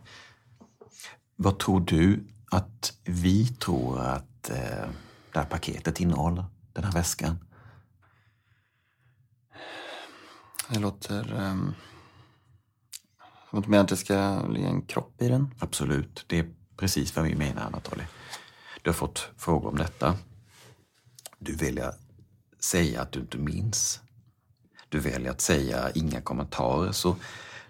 Vad 1.36 1.58
tror 1.58 1.80
du 1.80 2.24
att 2.50 2.92
vi 3.04 3.46
tror 3.46 4.00
att 4.00 4.50
eh, 4.50 4.88
det 5.32 5.38
här 5.38 5.46
paketet 5.46 6.00
innehåller? 6.00 6.44
Den 6.72 6.84
här 6.84 6.92
väskan? 6.92 7.38
Det 10.68 10.78
låter... 10.78 11.32
Um, 11.32 11.74
som 13.50 13.58
att 13.58 13.64
du 13.64 13.70
menar 13.70 13.82
att 13.82 13.88
det 13.88 13.96
ska 13.96 14.46
ligga 14.48 14.68
en 14.68 14.82
kropp 14.82 15.22
i 15.22 15.28
den? 15.28 15.54
Absolut, 15.58 16.24
det 16.26 16.38
är 16.38 16.48
precis 16.76 17.16
vad 17.16 17.24
vi 17.24 17.34
menar 17.34 17.66
Anatoly. 17.66 18.04
Du 18.82 18.90
har 18.90 18.94
fått 18.94 19.30
frågor 19.36 19.68
om 19.68 19.76
detta. 19.76 20.16
Du 21.38 21.54
väljer 21.54 21.92
säga 22.60 23.02
att 23.02 23.12
du 23.12 23.20
inte 23.20 23.38
minns. 23.38 24.00
Du 24.88 24.98
väljer 24.98 25.30
att 25.30 25.40
säga 25.40 25.90
inga 25.90 26.20
kommentarer. 26.20 26.92
Så 26.92 27.16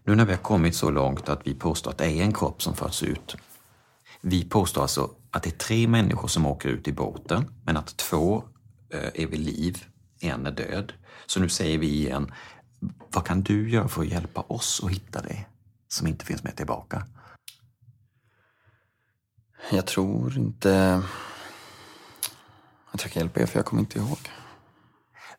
nu 0.05 0.15
när 0.15 0.25
vi 0.25 0.33
har 0.33 0.43
kommit 0.43 0.77
så 0.77 0.91
långt 0.91 1.29
att 1.29 1.47
vi 1.47 1.55
påstår 1.55 1.91
att 1.91 1.99
det 1.99 2.05
är 2.05 2.23
en 2.23 2.35
kropp 2.35 2.63
som 2.63 2.75
förts 2.75 3.03
ut. 3.03 3.37
Vi 4.21 4.45
påstår 4.45 4.83
alltså 4.83 5.11
att 5.31 5.43
det 5.43 5.51
är 5.51 5.59
tre 5.59 5.89
människor 5.89 6.29
som 6.29 6.47
åker 6.47 6.69
ut 6.69 6.89
i 6.89 6.93
båten, 6.93 7.55
men 7.65 7.77
att 7.77 7.97
två 7.97 8.45
eh, 8.91 9.23
är 9.23 9.27
vid 9.27 9.41
liv, 9.41 9.85
en 10.21 10.47
är 10.47 10.51
död. 10.51 10.93
Så 11.27 11.41
nu 11.41 11.49
säger 11.49 11.79
vi 11.79 11.87
igen, 11.87 12.33
vad 13.11 13.27
kan 13.27 13.43
du 13.43 13.71
göra 13.71 13.89
för 13.89 14.03
att 14.03 14.09
hjälpa 14.09 14.41
oss 14.41 14.81
att 14.85 14.91
hitta 14.91 15.23
det 15.23 15.47
som 15.89 16.07
inte 16.07 16.25
finns 16.25 16.43
med 16.43 16.57
tillbaka? 16.57 17.07
Jag 19.71 19.87
tror 19.87 20.37
inte 20.37 21.03
att 22.91 23.03
jag 23.03 23.13
kan 23.13 23.21
hjälpa 23.21 23.41
er 23.41 23.47
för 23.47 23.59
jag 23.59 23.67
kommer 23.67 23.83
inte 23.83 23.99
ihåg. 23.99 24.19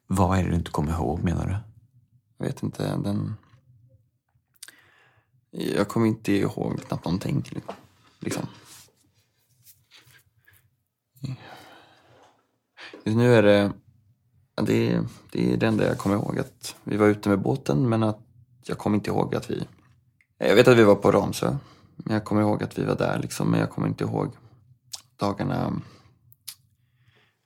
Vad 0.07 0.39
är 0.39 0.43
det 0.43 0.49
du 0.49 0.55
inte 0.55 0.71
kommer 0.71 0.91
ihåg 0.91 1.23
menar 1.23 1.45
du? 1.47 1.57
Jag 2.37 2.45
vet 2.45 2.63
inte, 2.63 2.97
den... 2.97 3.35
Jag 5.51 5.87
kommer 5.87 6.07
inte 6.07 6.33
ihåg 6.33 6.81
knappt 6.87 7.05
någonting. 7.05 7.43
Liksom. 8.19 8.47
Just 13.03 13.17
nu 13.17 13.33
är 13.33 13.43
det... 13.43 13.71
Det 14.61 14.91
är, 14.91 15.05
det 15.31 15.53
är 15.53 15.57
det 15.57 15.67
enda 15.67 15.87
jag 15.87 15.97
kommer 15.97 16.15
ihåg. 16.15 16.39
Att 16.39 16.75
vi 16.83 16.97
var 16.97 17.07
ute 17.07 17.29
med 17.29 17.41
båten 17.41 17.89
men 17.89 18.03
att 18.03 18.19
jag 18.63 18.77
kommer 18.77 18.97
inte 18.97 19.09
ihåg 19.09 19.35
att 19.35 19.49
vi... 19.49 19.67
Jag 20.37 20.55
vet 20.55 20.67
att 20.67 20.77
vi 20.77 20.83
var 20.83 20.95
på 20.95 21.11
Ramsö. 21.11 21.57
Men 21.95 22.13
jag 22.13 22.25
kommer 22.25 22.41
ihåg 22.41 22.63
att 22.63 22.77
vi 22.77 22.83
var 22.83 22.95
där 22.95 23.19
liksom. 23.19 23.51
Men 23.51 23.59
jag 23.59 23.69
kommer 23.69 23.87
inte 23.87 24.03
ihåg 24.03 24.31
dagarna... 25.15 25.81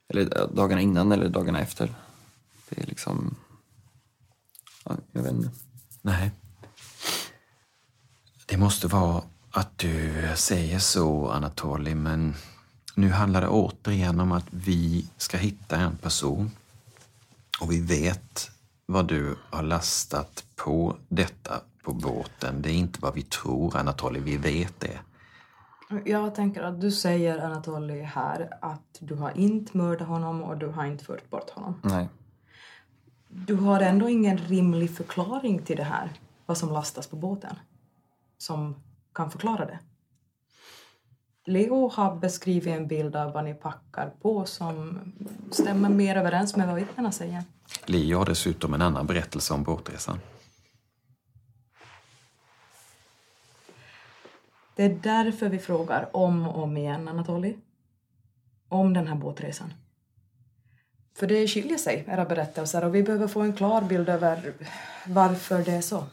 Eller 0.10 0.48
dagarna 0.54 0.82
innan 0.82 1.12
eller 1.12 1.30
dagarna 1.30 1.60
efter. 1.60 1.96
Det 2.70 2.82
är 2.82 2.86
liksom... 2.86 3.36
Ja, 4.86 4.96
jag 5.12 5.24
vet 5.24 5.34
inte. 5.34 5.52
Nej. 6.02 6.32
Det 8.46 8.58
måste 8.58 8.88
vara 8.88 9.24
att 9.52 9.78
du 9.78 10.14
säger 10.36 10.80
så, 10.80 11.30
Anatoli, 11.30 11.96
men 11.96 12.34
nu 12.96 13.10
handlar 13.10 13.42
det 13.42 13.48
återigen 13.48 14.20
om 14.20 14.32
att 14.32 14.46
vi 14.50 15.08
ska 15.18 15.38
hitta 15.38 15.76
en 15.76 15.98
person. 15.98 16.52
Och 17.62 17.72
vi 17.72 17.82
vet 17.82 18.52
vad 18.86 19.08
du 19.08 19.36
har 19.50 19.64
lastat 19.64 20.44
på 20.56 20.96
detta 21.08 21.62
på 21.84 21.94
båten. 21.94 22.62
Det 22.62 22.70
är 22.72 22.74
inte 22.76 23.00
vad 23.02 23.14
vi 23.14 23.22
tror, 23.22 23.78
Anatoly, 23.78 24.20
vi 24.20 24.38
vet 24.38 24.80
det. 24.80 25.00
Jag 26.06 26.36
tänker 26.36 26.64
att 26.64 26.82
du 26.82 26.92
säger 26.92 27.40
Anatoly 27.40 28.02
här 28.02 28.50
att 28.62 28.98
du 29.00 29.16
har 29.16 29.38
inte 29.38 29.78
mördat 29.78 30.08
honom 30.08 30.44
och 30.44 30.58
du 30.58 30.68
har 30.68 30.86
inte 30.86 31.06
fört 31.06 31.30
bort 31.30 31.50
honom. 31.50 31.80
Nej. 31.84 32.10
Du 33.28 33.56
har 33.56 33.82
ändå 33.82 34.10
ingen 34.10 34.38
rimlig 34.38 34.96
förklaring 34.96 35.60
till 35.60 35.78
det 35.78 35.84
här, 35.84 36.14
vad 36.46 36.58
som 36.58 36.70
lastas 36.70 37.08
på 37.08 37.16
båten, 37.16 37.56
som 38.38 38.76
kan 39.14 39.32
förklara 39.32 39.66
det. 39.66 39.80
Leo 41.46 41.88
har 41.88 42.16
beskrivit 42.16 42.76
en 42.76 42.88
bild 42.88 43.16
av 43.16 43.32
vad 43.32 43.44
ni 43.44 43.54
packar 43.54 44.14
på 44.22 44.46
som 44.46 45.00
stämmer 45.52 45.90
mer 45.90 46.16
överens 46.16 46.56
med 46.56 46.68
vad 46.68 46.76
vittnena 46.76 47.12
säger. 47.12 47.44
Leo 47.86 48.18
har 48.18 48.26
dessutom 48.26 48.74
en 48.74 48.82
annan 48.82 49.08
berättelse 49.08 49.54
om 49.54 49.64
båtresan. 49.64 50.20
Det 54.76 54.84
är 54.84 55.00
därför 55.04 55.50
vi 55.50 55.60
frågar 55.60 56.16
om 56.16 56.48
och 56.48 56.64
om 56.64 56.78
igen, 56.78 57.08
Anatoly. 57.08 57.56
Om 58.70 58.94
den 58.94 59.08
här 59.08 59.16
båtresan. 59.16 59.74
För 61.16 61.28
det 61.28 61.48
skiljer 61.48 61.78
sig, 61.78 62.06
era 62.08 62.26
berättelser, 62.26 62.84
och 62.84 62.96
vi 62.96 63.04
behöver 63.04 63.28
få 63.28 63.42
en 63.42 63.54
klar 63.54 63.82
bild 63.82 64.10
över 64.10 64.54
varför 65.08 65.64
det 65.64 65.72
är 65.72 65.82
så. 65.82 66.04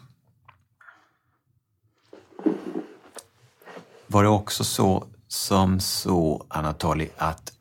Var 4.07 4.23
det 4.23 4.29
också 4.29 4.65
så 4.65 5.07
som 5.33 5.81
så, 5.81 6.47
Anatoly, 6.49 7.09
att 7.17 7.53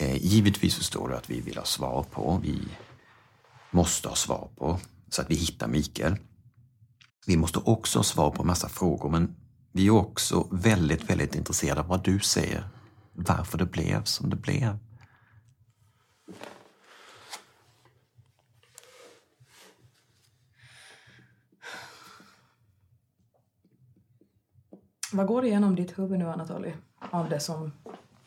Eh, 0.00 0.16
givetvis 0.16 0.74
förstår 0.74 1.08
du 1.08 1.16
att 1.16 1.30
vi 1.30 1.40
vill 1.40 1.56
ha 1.56 1.64
svar 1.64 2.02
på. 2.02 2.40
Vi 2.42 2.68
måste 3.70 4.08
ha 4.08 4.16
svar 4.16 4.50
på 4.56 4.78
så 5.08 5.22
att 5.22 5.30
vi 5.30 5.34
hittar 5.34 5.68
Mikael. 5.68 6.16
Vi 7.26 7.36
måste 7.36 7.58
också 7.58 7.98
ha 7.98 8.04
svar 8.04 8.30
på 8.30 8.44
massa 8.44 8.68
frågor 8.68 9.10
men 9.10 9.36
vi 9.72 9.86
är 9.86 9.90
också 9.90 10.48
väldigt, 10.50 11.10
väldigt 11.10 11.34
intresserade 11.34 11.80
av 11.80 11.86
vad 11.86 12.04
du 12.04 12.20
säger. 12.20 12.68
Varför 13.12 13.58
det 13.58 13.66
blev 13.66 14.04
som 14.04 14.30
det 14.30 14.36
blev. 14.36 14.78
Vad 25.12 25.26
går 25.26 25.44
igenom 25.44 25.74
ditt 25.74 25.98
huvud 25.98 26.18
nu, 26.18 26.28
Anatoly, 26.28 26.72
av 27.10 27.28
det 27.28 27.40
som 27.40 27.72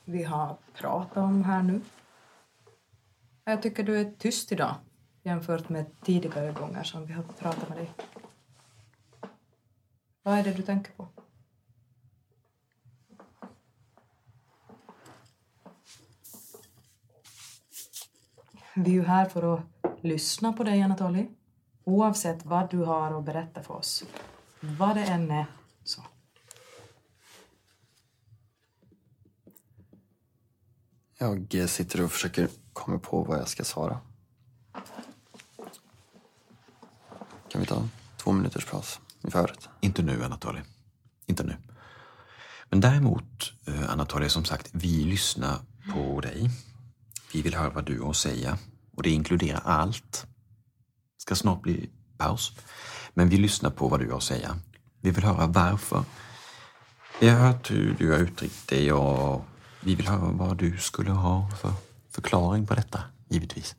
vi 0.06 0.24
har 0.24 0.58
pratat 0.74 1.18
om 1.18 1.44
här 1.44 1.64
nu? 1.64 1.82
Jag 3.44 3.62
tycker 3.62 3.84
du 3.84 4.00
är 4.00 4.12
tyst 4.12 4.52
idag 4.52 4.76
jämfört 5.24 5.70
med 5.70 6.02
tidigare 6.02 6.52
gånger 6.52 6.84
som 6.84 7.06
vi 7.06 7.14
har 7.14 7.24
pratat 7.24 7.70
med 7.70 7.78
dig. 7.78 7.92
Vad 10.24 10.40
är 10.40 10.44
det 10.44 10.54
du 10.54 10.62
tänker 10.62 10.92
på? 10.92 11.08
Vi 18.76 18.92
är 18.92 18.96
ju 18.96 19.04
här 19.04 19.26
för 19.26 19.54
att 19.54 19.62
lyssna 20.02 20.54
på 20.54 20.64
dig, 20.64 20.82
Anatoly. 20.82 21.28
Oavsett 21.84 22.46
vad 22.46 22.70
du 22.70 22.78
har 22.78 23.18
att 23.18 23.26
berätta 23.26 23.64
för 23.64 23.74
oss. 23.74 24.04
Vad 24.60 24.96
det 24.96 25.06
än 25.06 25.32
är, 25.32 25.46
så. 25.84 26.02
Jag 31.22 31.56
eh, 31.56 31.68
sitter 31.68 32.02
och 32.02 32.12
försöker 32.12 32.48
komma 32.74 33.00
på 33.00 33.24
vad 33.24 33.40
jag 33.40 33.48
ska 33.48 33.64
svara. 33.64 34.00
Kan 37.52 37.62
vi 37.62 37.68
ta 37.68 37.88
två 38.18 38.32
minuters 38.32 38.66
paus 38.66 39.00
i 39.24 39.32
förrätt? 39.32 39.70
Inte 39.82 40.02
nu, 40.02 40.24
Anatoly. 40.24 40.60
Inte 41.26 41.44
nu. 41.44 41.56
Men 42.70 42.80
däremot, 42.80 43.54
eh, 43.68 43.92
Anatoly, 43.92 44.30
som 44.30 44.46
sagt, 44.46 44.70
vi 44.72 45.04
lyssnar 45.04 45.60
på 45.94 46.22
dig. 46.22 46.50
Vi 47.34 47.42
vill 47.42 47.56
höra 47.56 47.70
vad 47.70 47.86
du 47.86 48.02
har 48.02 48.10
att 48.10 48.16
säga. 48.16 48.58
Och 48.96 49.04
det 49.04 49.10
inkluderar 49.10 49.62
allt. 49.66 50.26
Det 51.18 51.22
ska 51.22 51.36
snart 51.36 51.62
bli 51.62 51.90
paus. 52.18 52.52
Men 53.14 53.30
vi 53.30 53.38
lyssnar 53.38 53.70
på 53.70 53.88
vad 53.88 54.00
du 54.00 54.10
har 54.10 54.18
att 54.18 54.24
säga. 54.24 54.56
Vi 55.02 55.12
vill 55.12 55.24
höra 55.24 55.48
varför. 55.48 56.04
Vi 57.20 57.30
har 57.30 57.40
hört 57.40 57.72
hur 57.72 57.96
du 58.00 58.12
har 58.12 58.20
uttryckt 58.20 58.68
dig 58.68 58.94
och 58.94 59.46
vi 59.84 59.96
vill 59.96 60.08
höra 60.08 60.32
vad 60.32 60.58
du 60.58 60.78
skulle 60.78 61.12
ha 61.12 61.50
för 61.62 61.74
förklaring 62.10 62.68
på 62.68 62.76
detta, 62.76 63.04
givetvis. 63.30 63.76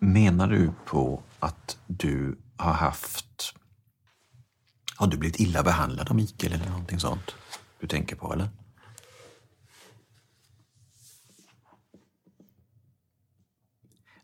Menar 0.00 0.48
du 0.48 0.72
på 0.86 1.22
att 1.38 1.78
du 1.86 2.38
har 2.56 2.72
haft... 2.72 3.54
Har 4.96 5.06
du 5.06 5.16
blivit 5.16 5.40
illa 5.40 5.62
behandlad 5.62 6.08
av 6.08 6.16
Mikael 6.16 6.52
eller 6.52 6.68
någonting 6.68 7.00
sånt 7.00 7.34
du 7.80 7.86
tänker 7.86 8.16
på, 8.16 8.32
eller? 8.32 8.48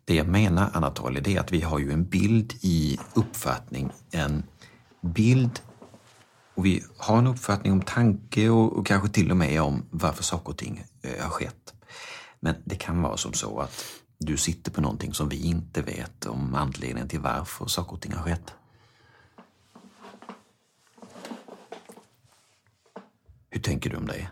Det 0.04 0.14
jag 0.14 0.28
menar, 0.28 0.70
Anatoly, 0.74 1.20
det 1.20 1.36
är 1.36 1.40
att 1.40 1.52
vi 1.52 1.60
har 1.60 1.78
ju 1.78 1.92
en 1.92 2.04
bild 2.04 2.54
i 2.60 2.98
uppfattning, 3.14 3.90
en 4.10 4.42
bild 5.00 5.60
och 6.54 6.66
vi 6.66 6.84
har 6.98 7.18
en 7.18 7.26
uppfattning 7.26 7.72
om 7.72 7.82
tanke 7.82 8.48
och, 8.48 8.72
och 8.78 8.86
kanske 8.86 9.08
till 9.08 9.30
och 9.30 9.36
med 9.36 9.62
om 9.62 9.84
varför 9.90 10.22
saker 10.22 10.48
och 10.48 10.58
ting 10.58 10.84
eh, 11.02 11.22
har 11.22 11.30
skett. 11.30 11.74
Men 12.40 12.54
det 12.64 12.76
kan 12.76 13.02
vara 13.02 13.16
som 13.16 13.32
så 13.32 13.60
att 13.60 13.84
du 14.18 14.36
sitter 14.36 14.70
på 14.70 14.80
någonting 14.80 15.14
som 15.14 15.28
vi 15.28 15.46
inte 15.46 15.82
vet 15.82 16.26
om 16.26 16.54
anledningen 16.54 17.08
till 17.08 17.20
varför 17.20 17.66
saker 17.66 17.92
och 17.92 18.00
ting 18.00 18.12
har 18.12 18.22
skett. 18.22 18.54
Hur 23.50 23.60
tänker 23.60 23.90
du 23.90 23.96
om 23.96 24.06
det? 24.06 24.28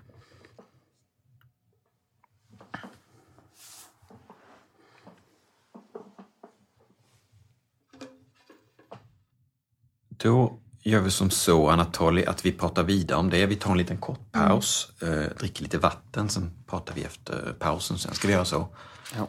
Då 10.17 10.59
gör 10.83 11.01
vi 11.01 11.11
som 11.11 11.31
så, 11.31 11.69
Anatoly, 11.69 12.25
att 12.25 12.47
vi 12.47 12.53
pratar 12.53 12.83
vidare 12.83 13.19
om 13.19 13.31
det. 13.31 13.47
Vi 13.47 13.57
tar 13.57 13.71
en 13.71 13.79
liten 13.79 13.97
kort 13.97 14.33
paus, 14.33 14.93
mm. 15.03 15.19
eh, 15.19 15.29
dricker 15.39 15.63
lite 15.63 15.79
vatten, 15.79 16.29
sen 16.29 16.51
pratar 16.67 16.95
vi 16.95 17.03
efter 17.03 17.55
pausen. 17.59 17.99
Sen 17.99 18.15
ska 18.15 18.29
vi 18.29 18.35
göra 18.35 18.45
så. 18.45 18.69
Ja. 19.17 19.29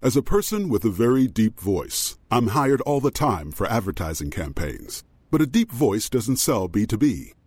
As 0.00 0.16
a 0.16 0.22
person 0.22 0.70
with 0.70 0.84
a 0.84 0.90
very 0.90 1.26
deep 1.26 1.60
voice, 1.60 2.18
I'm 2.30 2.48
hired 2.48 2.80
all 2.82 3.00
the 3.00 3.10
time 3.10 3.52
for 3.52 3.66
advertising 3.66 4.30
campaigns. 4.30 5.04
But 5.30 5.42
a 5.42 5.46
deep 5.46 5.72
voice 5.72 6.08
doesn't 6.08 6.36
sell 6.36 6.68
B2B, 6.68 7.32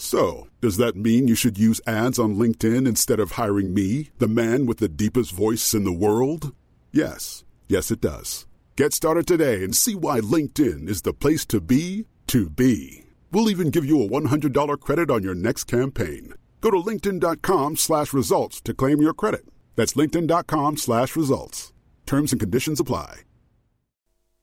So, 0.00 0.46
does 0.60 0.76
that 0.76 0.94
mean 0.94 1.26
you 1.26 1.34
should 1.34 1.58
use 1.58 1.80
ads 1.84 2.20
on 2.20 2.36
LinkedIn 2.36 2.86
instead 2.86 3.18
of 3.18 3.32
hiring 3.32 3.74
me, 3.74 4.10
the 4.18 4.28
man 4.28 4.64
with 4.64 4.78
the 4.78 4.88
deepest 4.88 5.32
voice 5.32 5.74
in 5.74 5.82
the 5.82 5.92
world? 5.92 6.54
Yes. 6.92 7.44
Yes, 7.68 7.90
it 7.90 8.00
does. 8.00 8.46
Get 8.76 8.92
started 8.92 9.26
today 9.26 9.64
and 9.64 9.76
see 9.76 9.96
why 9.96 10.20
LinkedIn 10.20 10.88
is 10.88 11.02
the 11.02 11.12
place 11.12 11.44
to 11.46 11.60
be 11.60 12.06
to 12.28 12.48
be. 12.48 13.06
We'll 13.32 13.50
even 13.50 13.70
give 13.70 13.84
you 13.84 14.00
a 14.00 14.08
$100 14.08 14.80
credit 14.80 15.10
on 15.10 15.24
your 15.24 15.34
next 15.34 15.64
campaign. 15.64 16.34
Go 16.60 16.70
to 16.70 16.76
linkedin.com 16.76 17.76
slash 17.76 18.12
results 18.12 18.60
to 18.62 18.74
claim 18.74 19.02
your 19.02 19.14
credit. 19.14 19.44
That's 19.74 19.94
linkedin.com 19.94 20.76
slash 20.76 21.16
results. 21.16 21.72
Terms 22.06 22.32
and 22.32 22.40
conditions 22.40 22.78
apply. 22.78 23.22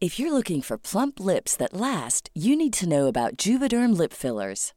If 0.01 0.19
you're 0.19 0.33
looking 0.33 0.61
for 0.61 0.77
plump 0.77 1.21
lips 1.21 1.55
that 1.55 1.73
last, 1.73 2.29
you 2.35 2.57
need 2.57 2.73
to 2.73 2.89
know 2.89 3.07
about 3.07 3.37
Juvederm 3.37 3.97
lip 3.97 4.11
fillers. 4.11 4.73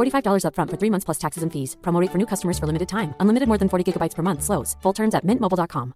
$45 0.00 0.44
upfront 0.46 0.70
for 0.70 0.78
three 0.78 0.90
months 0.90 1.04
plus 1.04 1.18
taxes 1.18 1.42
and 1.42 1.52
fees. 1.52 1.76
Promo 1.82 2.00
rate 2.00 2.10
for 2.10 2.18
new 2.18 2.26
customers 2.26 2.58
for 2.58 2.66
limited 2.66 2.88
time. 2.88 3.14
Unlimited 3.20 3.48
more 3.48 3.58
than 3.58 3.68
40 3.68 3.84
gigabytes 3.84 4.16
per 4.16 4.22
month. 4.22 4.42
Slows. 4.42 4.76
Full 4.82 4.94
terms 4.94 5.14
at 5.14 5.24
mintmobile.com. 5.24 5.92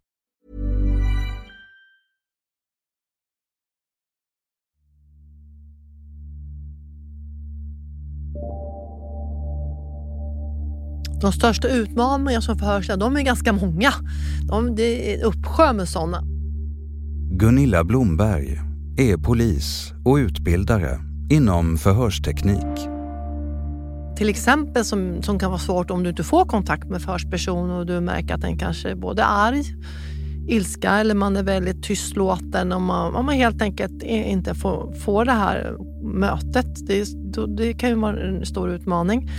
De 11.24 11.32
största 11.32 11.68
utmaningarna 11.68 12.42
som 12.42 12.58
förhörsledare, 12.58 13.10
de 13.10 13.16
är 13.16 13.22
ganska 13.22 13.52
många. 13.52 13.90
De, 14.42 14.74
det 14.74 15.14
är 15.14 15.24
uppsjö 15.24 15.72
med 15.72 15.88
sådana. 15.88 16.22
Gunilla 17.30 17.84
Blomberg 17.84 18.60
är 18.96 19.16
polis 19.16 19.92
och 20.04 20.14
utbildare 20.14 21.00
inom 21.30 21.78
förhörsteknik. 21.78 22.93
Till 24.16 24.28
exempel 24.28 24.84
som, 24.84 25.22
som 25.22 25.38
kan 25.38 25.50
vara 25.50 25.60
svårt 25.60 25.90
om 25.90 26.02
du 26.02 26.10
inte 26.10 26.24
får 26.24 26.44
kontakt 26.44 26.88
med 26.88 27.02
förhörsperson 27.02 27.70
och 27.70 27.86
du 27.86 28.00
märker 28.00 28.34
att 28.34 28.40
den 28.40 28.58
kanske 28.58 28.90
är 28.90 28.94
både 28.94 29.24
arg, 29.24 29.64
ilska 30.48 30.90
eller 30.90 31.14
man 31.14 31.36
är 31.36 31.42
väldigt 31.42 31.82
tystlåten 31.82 32.72
och 32.72 32.82
man, 32.82 33.14
om 33.14 33.26
man 33.26 33.34
helt 33.34 33.62
enkelt 33.62 34.02
inte 34.02 34.54
får, 34.54 34.92
får 34.92 35.24
det 35.24 35.32
här 35.32 35.76
mötet. 36.02 36.86
Det, 36.86 37.06
det 37.56 37.72
kan 37.72 37.88
ju 37.88 37.94
vara 37.94 38.20
en 38.20 38.46
stor 38.46 38.70
utmaning. 38.70 39.30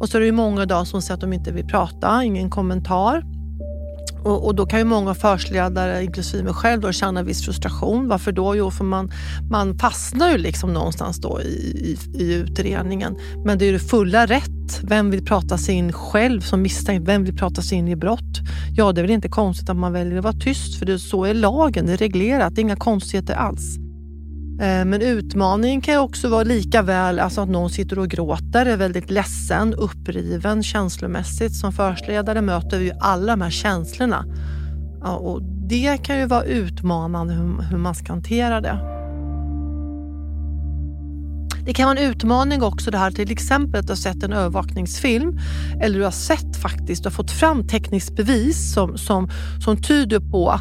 Och 0.00 0.08
så 0.08 0.16
är 0.16 0.20
det 0.20 0.26
ju 0.26 0.32
många 0.32 0.62
idag 0.62 0.86
som 0.86 1.02
säger 1.02 1.14
att 1.14 1.20
de 1.20 1.32
inte 1.32 1.52
vill 1.52 1.66
prata, 1.66 2.24
ingen 2.24 2.50
kommentar. 2.50 3.37
Och, 4.24 4.46
och, 4.46 4.54
då 4.54 4.66
kan 4.66 4.78
ju 4.78 4.84
många 4.84 5.14
förhörsledare, 5.14 6.04
inklusive 6.04 6.42
mig 6.42 6.52
själv, 6.52 6.80
då, 6.80 6.92
känna 6.92 7.22
viss 7.22 7.44
frustration. 7.44 8.08
Varför 8.08 8.32
då? 8.32 8.56
Jo, 8.56 8.70
för 8.70 8.84
man, 8.84 9.10
man 9.50 9.78
fastnar 9.78 10.30
ju 10.30 10.38
liksom 10.38 10.72
någonstans 10.72 11.20
då 11.20 11.40
i, 11.42 11.46
i, 11.46 12.22
i 12.24 12.34
utredningen. 12.34 13.16
Men 13.44 13.58
det 13.58 13.64
är 13.64 13.72
ju 13.72 13.78
fulla 13.78 14.26
rätt. 14.26 14.80
Vem 14.82 15.10
vill 15.10 15.24
prata 15.24 15.58
sig 15.58 15.74
in 15.74 15.92
själv 15.92 16.40
som 16.40 16.62
misstänkt? 16.62 17.08
Vem 17.08 17.24
vill 17.24 17.36
prata 17.36 17.62
sig 17.62 17.78
in 17.78 17.88
i 17.88 17.96
brott? 17.96 18.38
Ja, 18.76 18.92
det 18.92 19.00
är 19.00 19.02
väl 19.02 19.10
inte 19.10 19.28
konstigt 19.28 19.68
att 19.68 19.76
man 19.76 19.92
väljer 19.92 20.18
att 20.18 20.24
vara 20.24 20.36
tyst, 20.40 20.78
för 20.78 20.86
det, 20.86 20.98
så 20.98 21.24
är 21.24 21.34
lagen. 21.34 21.86
Det 21.86 21.92
är 21.92 21.96
reglerat. 21.96 22.54
Det 22.54 22.60
är 22.60 22.62
inga 22.62 22.76
konstigheter 22.76 23.34
alls. 23.34 23.78
Eh, 24.60 24.84
men 24.84 25.02
utmaningen 25.02 25.80
kan 25.80 25.94
ju 25.94 26.00
också 26.00 26.28
vara 26.28 26.42
lika 26.42 26.82
väl 26.82 27.18
alltså 27.18 27.40
att 27.40 27.48
någon 27.48 27.70
sitter 27.70 27.98
och 27.98 28.08
gråter, 28.08 28.66
är 28.66 28.76
väldigt 28.76 29.10
ledsen, 29.10 29.74
uppriven 29.74 30.62
känslomässigt. 30.62 31.54
Som 31.54 31.72
förhörsledare 31.72 32.42
möter 32.42 32.78
vi 32.78 32.84
ju 32.84 32.92
alla 33.00 33.32
de 33.32 33.40
här 33.40 33.50
känslorna. 33.50 34.24
Ja, 35.00 35.16
och 35.16 35.42
det 35.42 35.98
kan 36.02 36.18
ju 36.18 36.26
vara 36.26 36.44
utmanande 36.44 37.34
hur, 37.34 37.62
hur 37.62 37.78
man 37.78 37.94
ska 37.94 38.12
hantera 38.12 38.60
det. 38.60 38.98
Det 41.64 41.74
kan 41.74 41.88
vara 41.88 41.98
en 41.98 42.10
utmaning 42.10 42.62
också 42.62 42.90
det 42.90 42.98
här 42.98 43.10
till 43.10 43.32
exempel 43.32 43.80
att 43.80 43.86
du 43.86 43.90
har 43.90 43.96
sett 43.96 44.22
en 44.22 44.32
övervakningsfilm 44.32 45.38
eller 45.80 45.98
du 45.98 46.04
har 46.04 46.10
sett 46.10 46.56
faktiskt, 46.56 47.02
du 47.02 47.06
har 47.06 47.14
fått 47.14 47.30
fram 47.30 47.66
tekniskt 47.66 48.16
bevis 48.16 48.72
som, 48.74 48.98
som, 48.98 49.30
som 49.64 49.82
tyder 49.82 50.20
på 50.20 50.60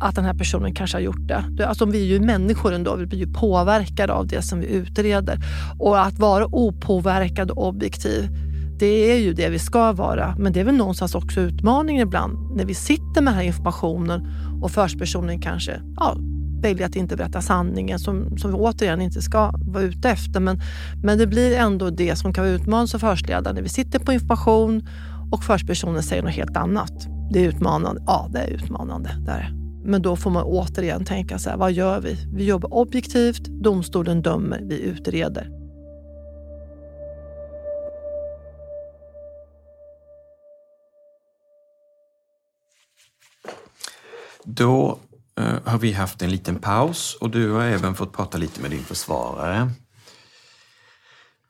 att 0.00 0.14
den 0.14 0.24
här 0.24 0.34
personen 0.34 0.74
kanske 0.74 0.96
har 0.96 1.02
gjort 1.02 1.28
det. 1.28 1.66
Alltså 1.66 1.84
vi 1.84 2.02
är 2.02 2.06
ju 2.06 2.20
människor 2.20 2.72
ändå, 2.72 2.96
vi 2.96 3.06
blir 3.06 3.18
ju 3.18 3.32
påverkade 3.32 4.12
av 4.12 4.26
det 4.26 4.42
som 4.42 4.60
vi 4.60 4.66
utreder. 4.66 5.38
Och 5.78 6.00
att 6.00 6.18
vara 6.18 6.46
opåverkad 6.46 7.50
och 7.50 7.68
objektiv, 7.68 8.28
det 8.78 9.12
är 9.12 9.18
ju 9.18 9.32
det 9.32 9.48
vi 9.48 9.58
ska 9.58 9.92
vara. 9.92 10.34
Men 10.38 10.52
det 10.52 10.60
är 10.60 10.64
väl 10.64 10.76
någonstans 10.76 11.14
också 11.14 11.40
utmaningen 11.40 12.02
ibland 12.06 12.56
när 12.56 12.64
vi 12.64 12.74
sitter 12.74 13.22
med 13.22 13.32
den 13.32 13.34
här 13.34 13.42
informationen 13.42 14.26
och 14.62 14.70
förhörspersonen 14.70 15.40
kanske 15.40 15.80
ja, 15.96 16.16
väljer 16.62 16.86
att 16.86 16.96
inte 16.96 17.16
berätta 17.16 17.40
sanningen 17.40 17.98
som, 17.98 18.38
som 18.38 18.50
vi 18.50 18.56
återigen 18.56 19.00
inte 19.00 19.22
ska 19.22 19.52
vara 19.56 19.82
ute 19.82 20.10
efter. 20.10 20.40
Men, 20.40 20.60
men 21.02 21.18
det 21.18 21.26
blir 21.26 21.56
ändå 21.56 21.90
det 21.90 22.16
som 22.16 22.32
kan 22.32 22.44
vara 22.44 22.54
utmanande 22.54 22.88
som 22.88 23.00
förhörsledare 23.00 23.54
när 23.54 23.62
vi 23.62 23.68
sitter 23.68 23.98
på 23.98 24.12
information 24.12 24.88
och 25.32 25.44
förhörspersonen 25.44 26.02
säger 26.02 26.22
något 26.22 26.32
helt 26.32 26.56
annat. 26.56 26.92
Det 27.32 27.44
är 27.44 27.48
utmanande. 27.48 28.02
Ja, 28.06 28.28
det 28.30 28.38
är 28.38 28.48
utmanande. 28.48 29.10
Det 29.26 29.30
är 29.30 29.38
det. 29.38 29.59
Men 29.84 30.02
då 30.02 30.16
får 30.16 30.30
man 30.30 30.42
återigen 30.44 31.04
tänka 31.04 31.38
så 31.38 31.50
här, 31.50 31.56
vad 31.56 31.72
gör 31.72 32.00
vi? 32.00 32.16
Vi 32.34 32.44
jobbar 32.44 32.74
objektivt, 32.74 33.44
domstolen 33.44 34.22
dömer, 34.22 34.60
vi 34.62 34.80
utreder. 34.80 35.50
Då 44.44 44.98
eh, 45.38 45.54
har 45.64 45.78
vi 45.78 45.92
haft 45.92 46.22
en 46.22 46.30
liten 46.30 46.58
paus 46.58 47.18
och 47.20 47.30
du 47.30 47.50
har 47.50 47.64
även 47.64 47.94
fått 47.94 48.12
prata 48.12 48.38
lite 48.38 48.60
med 48.60 48.70
din 48.70 48.84
försvarare. 48.84 49.70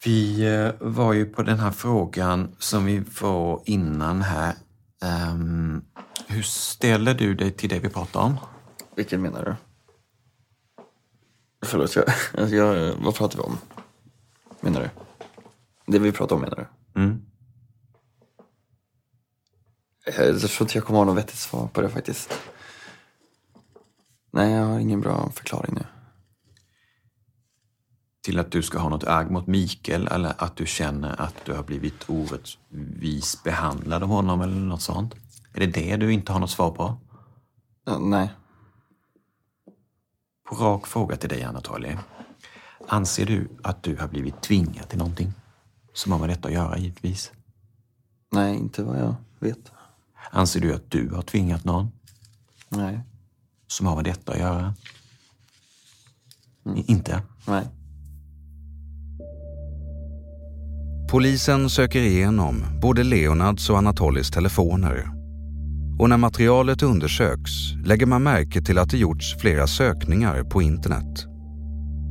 Vi 0.05 0.47
eh, 0.55 0.71
var 0.81 1.13
ju 1.13 1.27
på 1.27 1.43
den 1.43 1.59
här 1.59 1.71
frågan 1.71 2.57
som 2.59 2.85
vi 2.85 3.03
var 3.21 3.63
innan 3.65 4.23
här. 4.23 4.55
Um, 5.05 5.85
hur 6.27 6.43
ställer 6.43 7.15
du 7.15 7.35
dig 7.35 7.51
till 7.51 7.69
det 7.69 7.79
vi 7.79 7.89
pratar 7.89 8.21
om? 8.21 8.37
Vilken 8.95 9.23
menar 9.23 9.45
du? 9.45 9.55
Förlåt, 11.67 11.97
jag, 11.97 12.05
alltså 12.39 12.57
jag, 12.57 12.95
vad 12.97 13.15
pratar 13.15 13.37
vi 13.37 13.43
om? 13.43 13.59
Menar 14.61 14.81
du? 14.81 14.91
Det 15.93 15.99
vi 15.99 16.13
pratar 16.13 16.37
om 16.37 16.43
menar 16.43 16.57
du? 16.57 17.01
Mm. 17.01 17.23
Jag 20.05 20.41
tror 20.41 20.63
inte 20.63 20.79
jag 20.79 20.85
kommer 20.85 20.99
ha 20.99 21.05
något 21.05 21.17
vettigt 21.17 21.39
svar 21.39 21.67
på 21.73 21.81
det 21.81 21.89
faktiskt. 21.89 22.33
Nej, 24.31 24.53
jag 24.53 24.65
har 24.65 24.79
ingen 24.79 25.01
bra 25.01 25.31
förklaring 25.35 25.75
nu. 25.75 25.85
Till 28.31 28.39
att 28.39 28.51
du 28.51 28.63
ska 28.63 28.79
ha 28.79 28.89
något 28.89 29.05
agg 29.05 29.31
mot 29.31 29.47
Mikael 29.47 30.07
eller 30.07 30.35
att 30.39 30.57
du 30.57 30.67
känner 30.67 31.21
att 31.21 31.35
du 31.45 31.53
har 31.53 31.63
blivit 31.63 32.11
orättvis 32.11 33.43
behandlad 33.45 34.03
av 34.03 34.09
honom 34.09 34.41
eller 34.41 34.55
något 34.55 34.83
sånt? 34.83 35.15
Är 35.55 35.61
det 35.61 35.67
det 35.67 35.97
du 35.97 36.13
inte 36.13 36.33
har 36.33 36.41
något 36.41 36.51
svar 36.51 36.71
på? 36.71 36.97
Ja, 37.85 37.99
nej. 37.99 38.31
På 40.49 40.55
rak 40.55 40.87
fråga 40.87 41.17
till 41.17 41.29
dig, 41.29 41.43
Anatoly. 41.43 41.97
Anser 42.89 43.27
du 43.27 43.49
att 43.63 43.83
du 43.83 43.97
har 43.97 44.09
blivit 44.09 44.43
tvingad 44.43 44.89
till 44.89 44.99
någonting? 44.99 45.33
Som 45.93 46.13
har 46.13 46.19
med 46.19 46.29
detta 46.29 46.49
att 46.49 46.55
göra, 46.55 46.79
givetvis. 46.79 47.33
Nej, 48.33 48.57
inte 48.57 48.83
vad 48.83 48.99
jag 48.99 49.15
vet. 49.39 49.73
Anser 50.31 50.61
du 50.61 50.75
att 50.75 50.91
du 50.91 51.09
har 51.09 51.23
tvingat 51.23 51.65
någon? 51.65 51.93
Nej. 52.69 53.01
Som 53.67 53.87
har 53.87 53.97
med 53.97 54.05
detta 54.05 54.33
att 54.33 54.39
göra? 54.39 54.75
Mm. 56.67 56.85
Inte? 56.87 57.23
Nej. 57.47 57.69
Polisen 61.11 61.71
söker 61.71 62.01
igenom 62.01 62.65
både 62.81 63.03
Leonards 63.03 63.71
och 63.71 63.79
Anatolys 63.79 64.31
telefoner. 64.31 65.11
Och 65.99 66.09
när 66.09 66.17
materialet 66.17 66.83
undersöks 66.83 67.51
lägger 67.85 68.07
man 68.07 68.23
märke 68.23 68.63
till 68.63 68.79
att 68.79 68.91
det 68.91 68.99
gjorts 68.99 69.37
flera 69.41 69.67
sökningar 69.67 70.45
på 70.45 70.63
internet. 70.63 71.27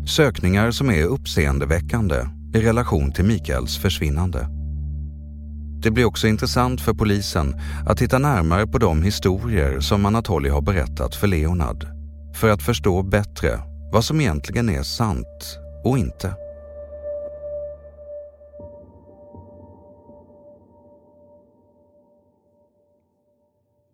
Sökningar 0.07 0.71
som 0.71 0.89
är 0.89 1.03
uppseendeväckande 1.03 2.15
i 2.55 2.59
relation 2.59 3.11
till 3.11 3.25
Mikaels 3.25 3.77
försvinnande. 3.77 4.47
Det 5.83 5.91
blir 5.91 6.05
också 6.05 6.27
intressant 6.27 6.81
för 6.81 6.93
polisen 6.93 7.55
att 7.85 7.97
titta 7.97 8.17
närmare 8.17 8.67
på 8.67 8.77
de 8.77 9.03
historier 9.03 9.79
som 9.79 10.05
Anatoly 10.05 10.49
har 10.49 10.61
berättat 10.61 11.15
för 11.15 11.27
Leonard 11.27 11.87
för 12.35 12.49
att 12.49 12.63
förstå 12.63 13.03
bättre 13.03 13.59
vad 13.91 14.05
som 14.05 14.21
egentligen 14.21 14.69
är 14.69 14.83
sant 14.83 15.59
och 15.83 15.97
inte. 15.97 16.48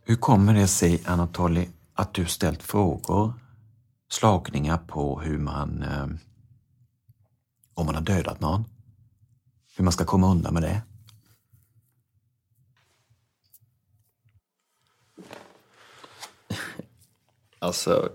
Hur 0.07 0.15
kommer 0.15 0.53
det 0.53 0.67
sig, 0.67 1.03
Anatoly, 1.05 1.67
att 1.93 2.13
du 2.13 2.25
ställt 2.25 2.63
frågor, 2.63 3.33
slagningar 4.09 4.77
på 4.77 5.19
hur 5.19 5.37
man, 5.37 5.83
eh, 5.83 6.07
om 7.73 7.85
man 7.85 7.95
har 7.95 8.01
dödat 8.01 8.39
någon, 8.39 8.65
hur 9.77 9.83
man 9.83 9.93
ska 9.93 10.05
komma 10.05 10.31
undan 10.31 10.53
med 10.53 10.63
det? 10.63 10.81
Alltså, 17.59 18.09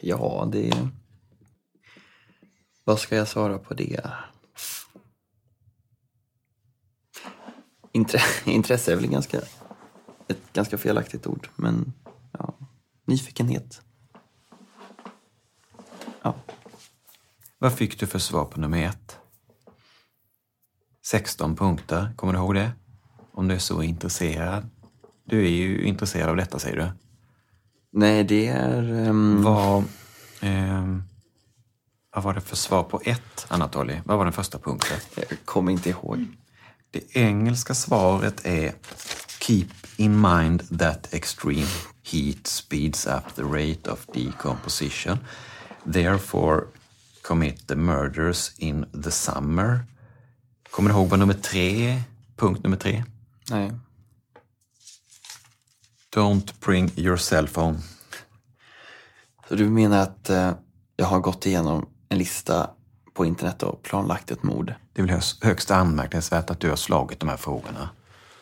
ja, 0.00 0.48
det... 0.52 0.90
Vad 2.84 2.98
ska 2.98 3.16
jag 3.16 3.28
svara 3.28 3.58
på 3.58 3.74
det? 3.74 4.12
Intre... 7.92 8.18
Intresse 8.44 8.92
är 8.92 8.96
väl 8.96 9.06
ganska, 9.06 9.40
ett 10.28 10.52
ganska 10.52 10.78
felaktigt 10.78 11.26
ord, 11.26 11.48
men 11.56 11.92
ja, 12.32 12.54
nyfikenhet. 13.04 13.82
Ja. 16.22 16.34
Vad 17.58 17.72
fick 17.72 18.00
du 18.00 18.06
för 18.06 18.18
svar 18.18 18.44
på 18.44 18.60
nummer 18.60 18.82
ett? 18.82 19.18
16 21.06 21.56
punkter, 21.56 22.12
kommer 22.16 22.32
du 22.32 22.38
ihåg 22.38 22.54
det? 22.54 22.70
Om 23.32 23.48
du 23.48 23.54
är 23.54 23.58
så 23.58 23.82
intresserad. 23.82 24.70
Du 25.24 25.44
är 25.44 25.50
ju 25.50 25.82
intresserad 25.82 26.28
av 26.28 26.36
detta 26.36 26.58
säger 26.58 26.76
du. 26.76 26.88
Nej, 27.90 28.24
det 28.24 28.46
är... 28.46 28.92
Um... 28.92 29.42
Vad, 29.42 29.84
um, 30.42 31.02
vad 32.14 32.24
var 32.24 32.34
det 32.34 32.40
för 32.40 32.56
svar 32.56 32.82
på 32.82 33.00
ett, 33.04 33.46
Anatoly? 33.48 34.00
Vad 34.04 34.18
var 34.18 34.24
den 34.24 34.32
första 34.32 34.58
punkten? 34.58 34.98
Jag 35.14 35.26
kommer 35.44 35.72
inte 35.72 35.90
ihåg. 35.90 36.26
Det 36.90 37.16
engelska 37.16 37.74
svaret 37.74 38.46
är 38.46 38.74
Keep 39.40 39.68
in 39.96 40.20
mind 40.20 40.78
that 40.78 41.14
extreme 41.14 41.66
heat 42.02 42.46
speeds 42.46 43.06
up 43.06 43.34
the 43.34 43.42
rate 43.42 43.90
of 43.90 44.06
decomposition. 44.14 45.18
Therefore 45.84 46.64
commit 47.22 47.66
the 47.66 47.76
murders 47.76 48.58
in 48.58 49.02
the 49.02 49.10
summer. 49.10 49.80
Kommer 50.70 50.90
du 50.90 50.96
ihåg 50.96 51.08
vad 51.08 51.18
nummer 51.18 51.34
tre 51.34 52.02
Punkt 52.36 52.62
nummer 52.62 52.76
tre? 52.76 53.04
Nej. 53.50 53.72
Don't 56.14 56.52
bring 56.60 56.90
your 56.96 57.16
cell 57.16 57.48
phone. 57.48 57.78
Så 59.48 59.54
du 59.54 59.70
menar 59.70 59.98
att 59.98 60.30
eh, 60.30 60.52
jag 60.96 61.06
har 61.06 61.20
gått 61.20 61.46
igenom 61.46 61.88
en 62.08 62.18
lista 62.18 62.70
på 63.14 63.24
internet 63.24 63.62
och 63.62 63.82
planlagt 63.82 64.30
ett 64.30 64.42
mord? 64.42 64.74
Det 64.98 65.02
är 65.02 65.06
väl 65.06 65.20
högst 65.42 65.70
anmärkningsvärt 65.70 66.50
att 66.50 66.60
du 66.60 66.68
har 66.68 66.76
slagit 66.76 67.20
de 67.20 67.28
här 67.28 67.36
frågorna. 67.36 67.90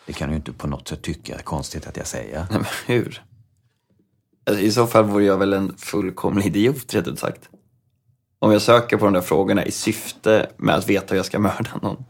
Det 0.07 0.13
kan 0.13 0.29
du 0.29 0.37
inte 0.37 0.53
på 0.53 0.67
något 0.67 0.89
sätt 0.89 1.03
tycka 1.03 1.35
är 1.35 1.43
konstigt 1.43 1.87
att 1.87 1.97
jag 1.97 2.07
säger. 2.07 2.47
Nej, 2.51 2.59
men 2.59 2.65
hur? 2.87 3.25
Alltså, 4.47 4.63
I 4.63 4.73
så 4.73 4.87
fall 4.87 5.05
vore 5.05 5.25
jag 5.25 5.39
väl 5.39 5.53
en 5.53 5.77
fullkomlig 5.77 6.47
idiot, 6.47 6.95
rätt 6.95 7.07
ut 7.07 7.19
sagt. 7.19 7.49
Om 8.39 8.53
jag 8.53 8.63
söker 8.63 8.97
på 8.97 9.05
de 9.05 9.15
där 9.15 9.21
frågorna 9.21 9.65
i 9.65 9.71
syfte 9.71 10.51
med 10.57 10.75
att 10.75 10.89
veta 10.89 11.07
hur 11.09 11.17
jag 11.17 11.27
ska 11.27 11.39
mörda 11.39 11.71
någon. 11.83 12.05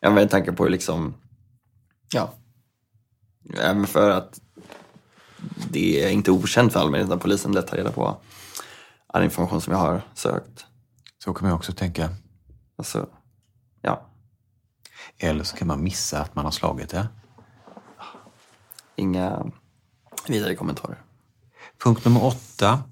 Ja, 0.00 0.10
med 0.10 0.30
tanke 0.30 0.52
på 0.52 0.68
liksom, 0.68 1.14
ja, 2.12 2.34
även 3.60 3.86
för 3.86 4.10
att 4.10 4.40
det 5.70 6.04
är 6.04 6.10
inte 6.10 6.30
okänt 6.30 6.72
för 6.72 6.80
allmänheten 6.80 7.12
att 7.12 7.22
polisen 7.22 7.52
lätt 7.52 7.66
tar 7.66 7.76
reda 7.76 7.92
på 7.92 8.16
all 9.06 9.24
information 9.24 9.60
som 9.60 9.72
jag 9.72 9.80
har 9.80 10.02
sökt. 10.14 10.66
Så 11.24 11.34
kan 11.34 11.48
man 11.48 11.56
också 11.56 11.72
tänka. 11.72 12.10
Alltså, 12.76 13.08
ja. 13.82 14.06
Eller 15.18 15.44
så 15.44 15.56
kan 15.56 15.68
man 15.68 15.82
missa 15.82 16.20
att 16.20 16.34
man 16.34 16.44
har 16.44 16.52
slagit 16.52 16.90
det. 16.90 17.08
Inga 18.96 19.52
vidare 20.28 20.54
kommentarer. 20.54 21.02
Punkt 21.84 22.04
nummer 22.04 22.24
åtta. 22.24 22.82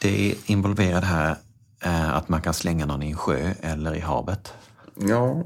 Det 0.00 0.34
involverar 0.46 1.02
här 1.02 1.36
eh, 1.80 2.14
att 2.14 2.28
man 2.28 2.42
kan 2.42 2.54
slänga 2.54 2.86
någon 2.86 3.02
i 3.02 3.10
en 3.10 3.16
sjö 3.16 3.54
eller 3.60 3.94
i 3.94 4.00
havet. 4.00 4.54
Ja, 4.94 5.44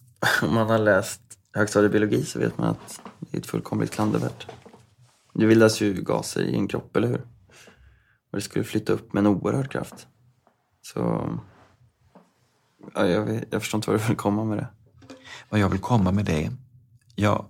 om 0.42 0.54
man 0.54 0.70
har 0.70 0.78
läst 0.78 1.20
högstadiebiologi 1.52 2.24
så 2.24 2.38
vet 2.38 2.58
man 2.58 2.68
att 2.68 3.00
det 3.18 3.36
är 3.36 3.40
ett 3.40 3.46
fullkomligt 3.46 3.90
klandervärt. 3.90 4.46
Det 5.34 5.46
bildas 5.46 5.80
ju 5.80 5.92
gaser 6.02 6.42
i 6.42 6.54
en 6.54 6.68
kropp, 6.68 6.96
eller 6.96 7.08
hur? 7.08 7.26
Och 8.30 8.38
det 8.38 8.40
skulle 8.40 8.64
flytta 8.64 8.92
upp 8.92 9.12
med 9.12 9.20
en 9.20 9.26
oerhörd 9.26 9.70
kraft. 9.70 10.06
Så... 10.82 11.30
Ja, 12.94 13.06
jag, 13.06 13.44
jag 13.50 13.62
förstår 13.62 13.78
inte 13.78 13.90
vad 13.90 14.00
du 14.00 14.06
vill 14.06 14.16
komma 14.16 14.44
med 14.44 14.58
det. 14.58 14.68
Vad 15.48 15.60
jag 15.60 15.68
vill 15.68 15.80
komma 15.80 16.12
med 16.12 16.24
det? 16.24 16.50
Jag, 17.14 17.46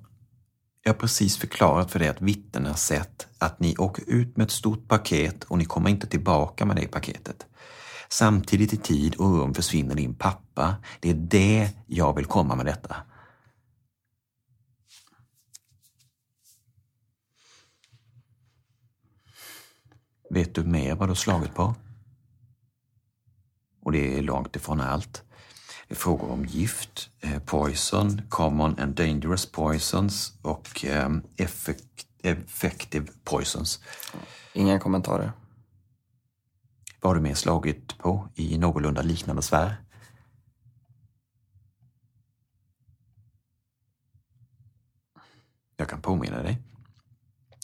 jag 0.82 0.92
har 0.92 0.98
precis 0.98 1.36
förklarat 1.36 1.90
för 1.90 1.98
dig 1.98 2.08
att 2.08 2.22
vittnen 2.22 2.66
har 2.66 2.74
sett 2.74 3.28
att 3.38 3.60
ni 3.60 3.76
åker 3.76 4.04
ut 4.06 4.36
med 4.36 4.44
ett 4.44 4.50
stort 4.50 4.88
paket 4.88 5.44
och 5.44 5.58
ni 5.58 5.64
kommer 5.64 5.90
inte 5.90 6.06
tillbaka 6.06 6.64
med 6.64 6.76
det 6.76 6.86
paketet. 6.86 7.46
Samtidigt 8.08 8.72
i 8.72 8.76
tid 8.76 9.14
och 9.14 9.38
rum 9.38 9.54
försvinner 9.54 9.94
din 9.94 10.14
pappa. 10.14 10.76
Det 11.00 11.10
är 11.10 11.14
det 11.14 11.70
jag 11.86 12.16
vill 12.16 12.24
komma 12.24 12.54
med 12.54 12.66
detta. 12.66 12.96
Vet 20.30 20.54
du 20.54 20.64
mer 20.64 20.94
vad 20.94 21.08
du 21.08 21.10
har 21.10 21.14
slagit 21.14 21.54
på? 21.54 21.74
Och 23.82 23.92
det 23.92 24.18
är 24.18 24.22
långt 24.22 24.56
ifrån 24.56 24.80
allt. 24.80 25.24
Frågor 25.90 26.30
om 26.30 26.44
gift, 26.44 27.10
eh, 27.20 27.38
poison, 27.38 28.22
common 28.28 28.78
and 28.78 28.94
dangerous 28.94 29.52
poisons 29.52 30.32
och 30.42 30.84
eh, 30.84 31.10
effect, 31.36 32.06
effective 32.22 33.06
poisons. 33.24 33.80
Inga 34.52 34.80
kommentarer. 34.80 35.32
Vad 37.00 37.10
har 37.10 37.14
du 37.14 37.20
mer 37.20 37.34
slagit 37.34 37.98
på 37.98 38.28
i 38.34 38.58
någorlunda 38.58 39.02
liknande 39.02 39.42
sfär? 39.42 39.76
Jag 45.76 45.88
kan 45.88 46.02
påminna 46.02 46.42
dig. 46.42 46.58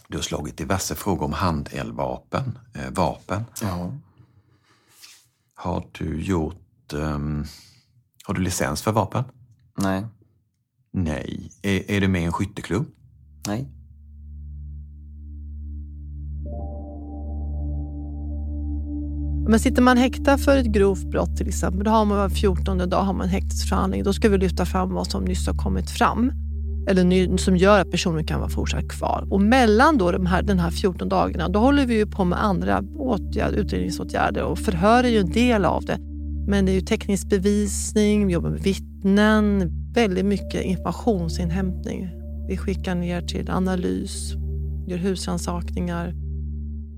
Du 0.09 0.19
har 0.19 0.23
slagit 0.23 0.57
diverse 0.57 0.95
frågor 0.95 1.25
om 1.25 1.33
handeldvapen, 1.33 2.59
eh, 2.75 2.91
vapen. 2.91 3.45
Ja. 3.63 3.93
Har 5.55 5.89
du 5.93 6.23
gjort... 6.23 6.93
Um, 6.93 7.47
har 8.27 8.35
du 8.35 8.41
licens 8.41 8.83
för 8.83 8.93
vapen? 8.93 9.25
Nej. 9.79 10.07
Nej. 10.93 11.51
Är, 11.63 11.91
är 11.91 12.01
du 12.01 12.09
med 12.09 12.23
i 12.23 12.25
en 12.25 12.33
skytteklubb? 12.33 12.87
Nej. 13.47 13.69
Men 19.49 19.61
sitter 19.61 19.83
man 19.83 19.97
häktad 19.97 20.39
för 20.39 20.57
ett 20.57 20.67
grovt 20.67 21.05
brott 21.05 21.37
till 21.37 21.49
exempel, 21.49 21.85
då 21.85 21.91
har 21.91 22.05
man 22.05 22.19
var 22.19 22.29
14 22.29 22.79
dag 22.79 23.03
har 23.03 23.13
man 23.13 23.29
häktesförhandling. 23.29 24.03
Då 24.03 24.13
ska 24.13 24.29
vi 24.29 24.39
lyfta 24.39 24.67
fram 24.67 24.95
vad 24.95 25.07
som 25.07 25.25
nyss 25.25 25.47
har 25.47 25.55
kommit 25.55 25.91
fram 25.91 26.33
eller 26.89 27.37
som 27.37 27.57
gör 27.57 27.81
att 27.81 27.91
personen 27.91 28.27
kan 28.27 28.41
vara 28.41 28.51
fortsatt 28.51 28.89
kvar. 28.89 29.27
Och 29.31 29.41
mellan 29.41 29.99
då 29.99 30.13
de 30.13 30.27
här, 30.27 30.43
den 30.43 30.59
här 30.59 30.71
14 30.71 31.09
dagarna, 31.09 31.49
då 31.49 31.59
håller 31.59 31.87
vi 31.87 31.95
ju 31.95 32.07
på 32.07 32.25
med 32.25 32.45
andra 32.45 32.83
åtgärder, 32.97 33.59
utredningsåtgärder 33.59 34.43
och 34.43 34.59
förhör 34.59 35.05
är 35.05 35.09
ju 35.09 35.19
en 35.19 35.31
del 35.31 35.65
av 35.65 35.85
det. 35.85 36.14
Men 36.47 36.67
det 36.67 36.73
är 36.73 36.75
ju 36.75 36.81
teknisk 36.81 37.29
bevisning, 37.29 38.27
vi 38.27 38.33
jobbar 38.33 38.51
med 38.51 38.61
vittnen, 38.61 39.71
väldigt 39.93 40.25
mycket 40.25 40.63
informationsinhämtning. 40.63 42.11
Vi 42.49 42.57
skickar 42.57 42.95
ner 42.95 43.21
till 43.23 43.51
analys, 43.51 44.33
gör 44.87 44.97
husrannsakningar. 44.97 46.15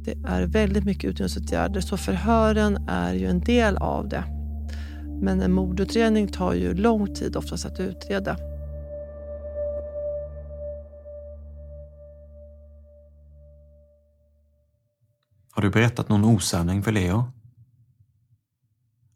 Det 0.04 0.28
är 0.28 0.46
väldigt 0.46 0.84
mycket 0.84 1.04
utredningsåtgärder, 1.04 1.80
så 1.80 1.96
förhören 1.96 2.88
är 2.88 3.14
ju 3.14 3.26
en 3.26 3.40
del 3.40 3.76
av 3.76 4.08
det. 4.08 4.24
Men 5.22 5.40
en 5.40 5.52
mordutredning 5.52 6.28
tar 6.28 6.54
ju 6.54 6.74
lång 6.74 7.14
tid 7.14 7.36
oftast 7.36 7.66
att 7.66 7.80
utreda. 7.80 8.36
Har 15.50 15.62
du 15.62 15.70
berättat 15.70 16.08
någon 16.08 16.24
osanning 16.24 16.82
för 16.82 16.92
Leo? 16.92 17.35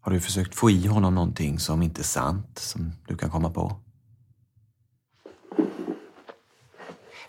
Har 0.01 0.13
du 0.13 0.21
försökt 0.21 0.55
få 0.55 0.71
i 0.71 0.87
honom 0.87 1.15
någonting 1.15 1.59
som 1.59 1.83
inte 1.83 2.01
är 2.01 2.05
sant, 2.05 2.59
som 2.59 2.93
du 3.07 3.17
kan 3.17 3.31
komma 3.31 3.51
på? 3.51 3.81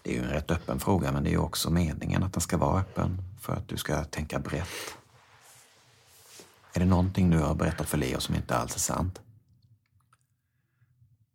Det 0.04 0.12
är 0.12 0.14
ju 0.14 0.24
en 0.24 0.30
rätt 0.30 0.52
öppen 0.52 0.80
fråga, 0.80 1.12
men 1.12 1.24
det 1.24 1.34
är 1.34 1.38
också 1.38 1.70
meningen 1.70 2.24
att 2.24 2.34
den 2.34 2.42
ska 2.42 2.58
vara 2.58 2.80
öppen 2.80 3.18
för 3.40 3.54
att 3.54 3.68
du 3.68 3.78
ska 3.78 4.04
tänka 4.04 4.40
brett. 4.40 4.98
Är 6.74 6.80
det 6.80 6.86
någonting 6.86 7.30
du 7.30 7.40
har 7.40 7.56
berättat 7.56 7.90
för 7.90 7.98
Leo 7.98 8.20
som 8.20 8.36
inte 8.36 8.58
alls 8.58 8.76
är 8.76 8.80
sant? 8.80 9.22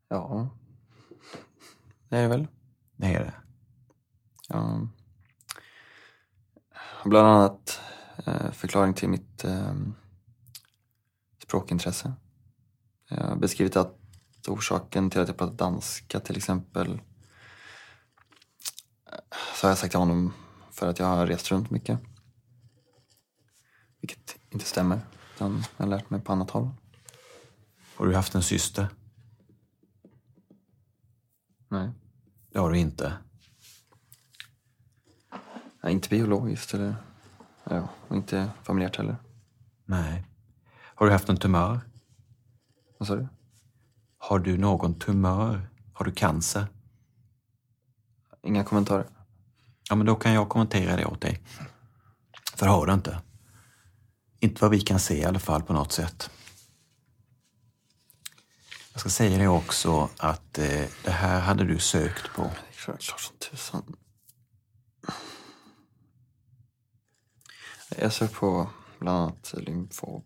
Ja, 0.09 0.49
det 2.09 2.17
är 2.17 2.23
det 2.23 2.29
väl. 2.29 2.47
Det 2.97 3.07
är 3.07 3.25
det? 3.25 3.35
Ja. 4.49 4.89
Bland 7.05 7.29
annat 7.29 7.81
eh, 8.27 8.51
förklaring 8.51 8.95
till 8.95 9.09
mitt 9.09 9.45
eh, 9.45 9.75
språkintresse. 11.47 12.13
Jag 13.09 13.17
har 13.17 13.37
beskrivit 13.37 13.77
att 13.77 13.99
orsaken 14.49 15.11
till 15.11 15.21
att 15.21 15.29
jag 15.29 15.37
pratar 15.37 15.55
danska 15.55 16.21
till 16.21 16.37
exempel 16.37 17.01
så 19.55 19.67
har 19.67 19.71
jag 19.71 19.79
sagt 19.79 19.91
till 19.91 20.01
honom 20.01 20.33
för 20.71 20.89
att 20.89 20.99
jag 20.99 21.07
har 21.07 21.27
rest 21.27 21.51
runt 21.51 21.71
mycket. 21.71 22.01
Vilket 24.01 24.37
inte 24.51 24.65
stämmer. 24.65 25.01
Utan 25.35 25.65
jag 25.77 25.85
har 25.85 25.91
lärt 25.91 26.11
mig 26.11 26.21
på 26.21 26.33
annat 26.33 26.51
håll. 26.51 26.69
Har 27.97 28.07
du 28.07 28.15
haft 28.15 28.35
en 28.35 28.43
syster? 28.43 28.89
Nej. 31.69 31.91
Det 32.51 32.59
har 32.59 32.71
du 32.71 32.79
inte? 32.79 33.13
Ja, 35.83 35.89
inte 35.89 36.09
biologiskt 36.09 36.75
eller 36.75 36.97
ja, 37.65 37.89
och 38.09 38.17
inte 38.17 38.51
familjärt 38.63 38.97
heller. 38.97 39.17
Nej. 39.85 40.25
Har 40.99 41.07
du 41.07 41.13
haft 41.13 41.29
en 41.29 41.37
tumör? 41.37 41.81
Vad 42.99 43.09
sa 43.09 43.17
du? 43.17 43.29
Har 44.19 44.39
du 44.39 44.59
någon 44.59 44.99
tumör? 44.99 45.71
Har 45.93 46.05
du 46.05 46.13
cancer? 46.13 46.67
Inga 48.43 48.65
kommentarer. 48.65 49.07
Ja, 49.89 49.95
men 49.95 50.07
då 50.07 50.15
kan 50.15 50.33
jag 50.33 50.49
kommentera 50.49 50.97
det 50.97 51.05
åt 51.05 51.21
dig. 51.21 51.43
Förhör 52.55 52.87
du 52.87 52.93
inte? 52.93 53.23
Inte 54.41 54.63
vad 54.63 54.71
vi 54.71 54.81
kan 54.81 55.01
se 55.01 55.19
i 55.19 55.25
alla 55.25 55.39
fall 55.39 55.63
på 55.63 55.73
något 55.73 55.93
sätt. 55.93 56.31
Jag 58.93 59.01
ska 59.01 59.09
säga 59.09 59.39
det 59.39 59.49
också 59.49 60.09
att 60.17 60.59
eh, 60.59 60.85
det 61.05 61.11
här 61.11 61.41
hade 61.41 61.65
du 61.65 61.79
sökt 61.79 62.35
på. 62.35 62.43
Det 62.43 62.49
är 62.49 62.85
klart, 62.85 63.03
som 63.03 63.37
tusan. 63.51 63.97
Jag 67.99 68.13
söker 68.13 68.35
på 68.35 68.71
bland 68.99 69.19
annat 69.19 69.55
lymfob. 69.57 70.25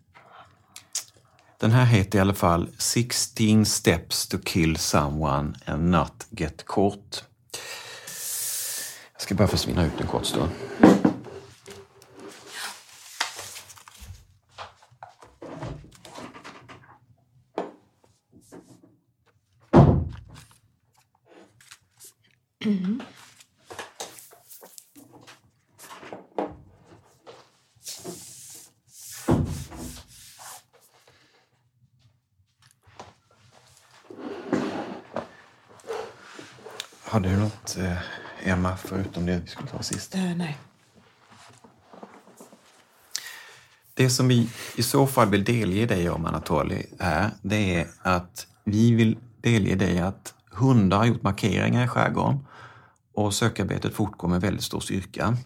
Den 1.61 1.71
här 1.71 1.85
heter 1.85 2.19
i 2.19 2.21
alla 2.21 2.35
fall 2.35 2.69
16 2.79 3.67
steps 3.67 4.27
to 4.27 4.39
kill 4.45 4.77
someone 4.77 5.55
and 5.65 5.91
not 5.91 6.27
get 6.31 6.65
caught. 6.67 7.25
Jag 9.13 9.23
ska 9.23 9.35
bara 9.35 9.49
försvinna 9.49 9.87
ut 9.87 10.01
en 10.01 10.07
kort 10.07 10.27
stund. 10.27 10.51
Mm. 22.65 23.03
Hade 37.11 37.29
du 37.29 37.37
något, 37.37 37.77
eh, 37.79 37.99
Emma, 38.51 38.77
förutom 38.77 39.27
det 39.27 39.41
vi 39.45 39.47
skulle 39.47 39.69
ta 39.69 39.83
sist? 39.83 40.15
Eh, 40.15 40.37
nej. 40.37 40.59
Det 43.95 44.11
som 44.11 44.29
vi 44.29 44.51
i 44.77 44.83
så 44.83 45.07
fall 45.07 45.29
vill 45.29 45.45
delge 45.45 45.87
dig 45.87 46.11
om, 46.11 46.27
Anatoly, 46.27 46.87
är, 46.99 47.31
det 47.43 47.75
är 47.75 47.87
att 48.03 48.47
vi 48.65 48.95
vill 48.95 49.19
delge 49.41 49.75
dig 49.75 49.99
att 49.99 50.35
hundar 50.51 50.99
har 50.99 51.05
gjort 51.05 51.23
markeringar 51.23 51.85
i 51.85 51.89
skärgården 51.89 52.47
och 53.15 53.35
sökarbetet 53.35 53.95
fortgår 53.95 54.29
med 54.29 54.41
väldigt 54.41 54.65
stor 54.65 54.81
styrka. 54.81 55.37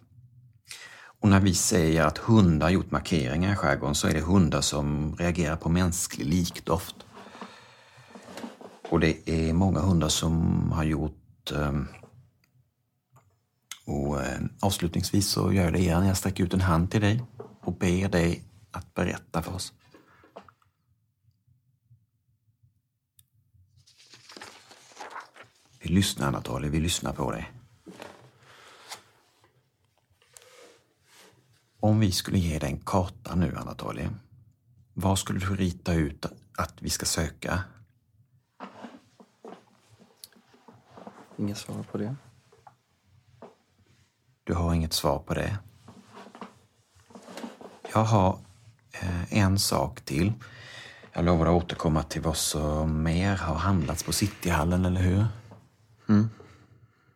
Och 1.20 1.28
när 1.28 1.40
vi 1.40 1.54
säger 1.54 2.04
att 2.04 2.18
hundar 2.18 2.66
har 2.66 2.72
gjort 2.72 2.90
markeringar 2.90 3.52
i 3.52 3.56
skärgården 3.56 3.94
så 3.94 4.08
är 4.08 4.14
det 4.14 4.20
hundar 4.20 4.60
som 4.60 5.16
reagerar 5.16 5.56
på 5.56 5.68
mänsklig 5.68 6.26
likdoft. 6.26 6.96
Och 8.90 9.00
det 9.00 9.30
är 9.30 9.52
många 9.52 9.80
hundar 9.80 10.08
som 10.08 10.72
har 10.72 10.84
gjort 10.84 11.23
Ehm, 11.52 11.88
och 13.84 14.22
ehm, 14.22 14.48
avslutningsvis 14.60 15.28
så 15.28 15.52
gör 15.52 15.64
jag 15.64 15.72
det 15.72 15.78
igen. 15.78 16.06
Jag 16.06 16.16
sträcker 16.16 16.44
ut 16.44 16.54
en 16.54 16.60
hand 16.60 16.90
till 16.90 17.00
dig 17.00 17.24
och 17.60 17.78
ber 17.78 18.08
dig 18.08 18.44
att 18.70 18.94
berätta 18.94 19.42
för 19.42 19.54
oss. 19.54 19.72
Vi 25.80 25.90
lyssnar 25.90 26.28
Anatoly, 26.28 26.68
vi 26.68 26.80
lyssnar 26.80 27.12
på 27.12 27.30
dig. 27.30 27.52
Om 31.80 32.00
vi 32.00 32.12
skulle 32.12 32.38
ge 32.38 32.58
dig 32.58 32.70
en 32.70 32.80
karta 32.80 33.34
nu 33.34 33.56
Anatoly, 33.56 34.08
vad 34.94 35.18
skulle 35.18 35.38
du 35.38 35.56
rita 35.56 35.94
ut 35.94 36.26
att 36.56 36.82
vi 36.82 36.90
ska 36.90 37.06
söka? 37.06 37.64
Inget 41.36 41.58
svar 41.58 41.82
på 41.82 41.98
det. 41.98 42.16
Du 44.44 44.54
har 44.54 44.74
inget 44.74 44.92
svar 44.92 45.18
på 45.18 45.34
det. 45.34 45.58
Jag 47.92 48.04
har 48.04 48.38
eh, 48.92 49.32
en 49.32 49.58
sak 49.58 50.00
till. 50.00 50.32
Jag 51.12 51.24
lovar 51.24 51.46
att 51.46 51.64
återkomma 51.64 52.02
till 52.02 52.22
vad 52.22 52.36
som 52.36 53.02
mer 53.02 53.36
har 53.36 53.54
handlats 53.54 54.02
på 54.02 54.12
Cityhallen, 54.12 54.84
eller 54.84 55.00
hur? 55.00 55.26
Mm. 56.08 56.30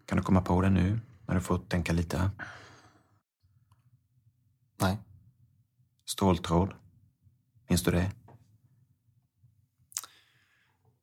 Kan 0.07 0.19
du 0.19 0.25
komma 0.25 0.43
på 0.43 0.61
det 0.61 0.71
nu, 0.71 1.01
när 1.27 1.35
du 1.35 1.41
får 1.41 1.59
tänka 1.59 1.93
lite? 1.93 2.31
Nej. 4.81 4.99
Ståltråd? 6.05 6.75
Minns 7.69 7.83
du 7.83 7.91
det? 7.91 8.11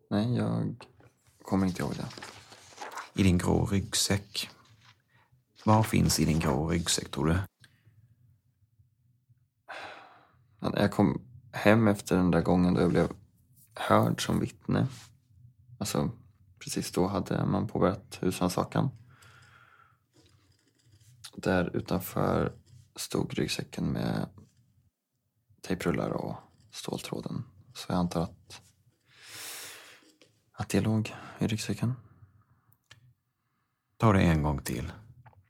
Nej, 0.09 0.35
jag 0.35 0.85
kommer 1.41 1.67
inte 1.67 1.81
ihåg 1.81 1.93
det. 1.95 2.34
I 3.17 3.23
din 3.23 3.37
grå 3.37 3.65
ryggsäck? 3.65 4.49
Vad 5.63 5.85
finns 5.85 6.19
i 6.19 6.25
din 6.25 6.39
grå 6.39 6.69
ryggsäck, 6.69 7.11
tror 7.11 7.25
du? 7.25 7.37
När 10.59 10.81
Jag 10.81 10.91
kom 10.91 11.21
hem 11.51 11.87
efter 11.87 12.15
den 12.15 12.31
där 12.31 12.41
gången 12.41 12.73
då 12.73 12.81
jag 12.81 12.89
blev 12.89 13.11
hörd 13.73 14.25
som 14.25 14.39
vittne. 14.39 14.87
Alltså, 15.79 16.11
precis 16.59 16.91
då 16.91 17.07
hade 17.07 17.45
man 17.45 17.67
påbörjat 17.67 18.17
husrannsakan. 18.21 18.89
Där 21.35 21.75
utanför 21.75 22.53
stod 22.95 23.33
ryggsäcken 23.33 23.85
med 23.85 24.29
tejprullar 25.61 26.09
och 26.09 26.35
ståltråden. 26.71 27.43
Så 27.73 27.85
jag 27.91 27.99
antar 27.99 28.21
att, 28.21 28.61
att 30.51 30.69
det 30.69 30.81
låg 30.81 31.15
i 31.39 31.47
ryggsäcken. 31.47 31.93
Ta 33.97 34.13
det 34.13 34.21
en 34.21 34.43
gång 34.43 34.61
till. 34.61 34.91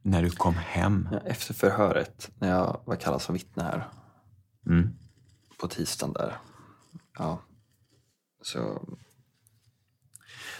När 0.01 0.21
du 0.21 0.29
kom 0.29 0.53
hem. 0.53 1.09
Efter 1.25 1.53
förhöret, 1.53 2.31
när 2.39 2.49
jag 2.49 2.81
var 2.85 2.95
kallad 2.95 3.21
som 3.21 3.33
vittne 3.33 3.63
här 3.63 3.89
Mm. 4.67 4.89
på 5.59 5.67
tisdagen 5.67 6.13
där. 6.13 6.37
Ja, 7.17 7.41
så... 8.41 8.59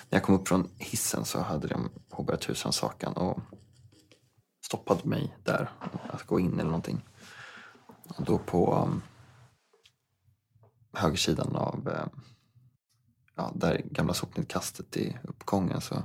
När 0.10 0.18
jag 0.20 0.24
kom 0.24 0.36
upp 0.36 0.48
från 0.48 0.70
hissen 0.78 1.26
så 1.26 1.42
hade 1.42 1.68
de 1.68 1.90
påbörjat 2.10 2.50
husrannsakan 2.50 3.14
och 3.14 3.40
stoppade 4.66 5.10
mig 5.10 5.38
där 5.44 5.70
att 6.10 6.24
gå 6.24 6.40
in 6.40 6.54
eller 6.54 6.64
någonting. 6.64 7.06
Och 8.18 8.26
då 8.26 8.38
på 8.38 8.76
um, 8.76 9.02
högersidan 10.94 11.56
av 11.56 11.88
um, 11.88 12.22
ja, 13.36 13.52
där 13.56 13.82
gamla 13.86 14.14
sopnedkastet 14.14 14.98
i 14.98 15.18
uppgången 15.24 15.82
så, 15.82 16.04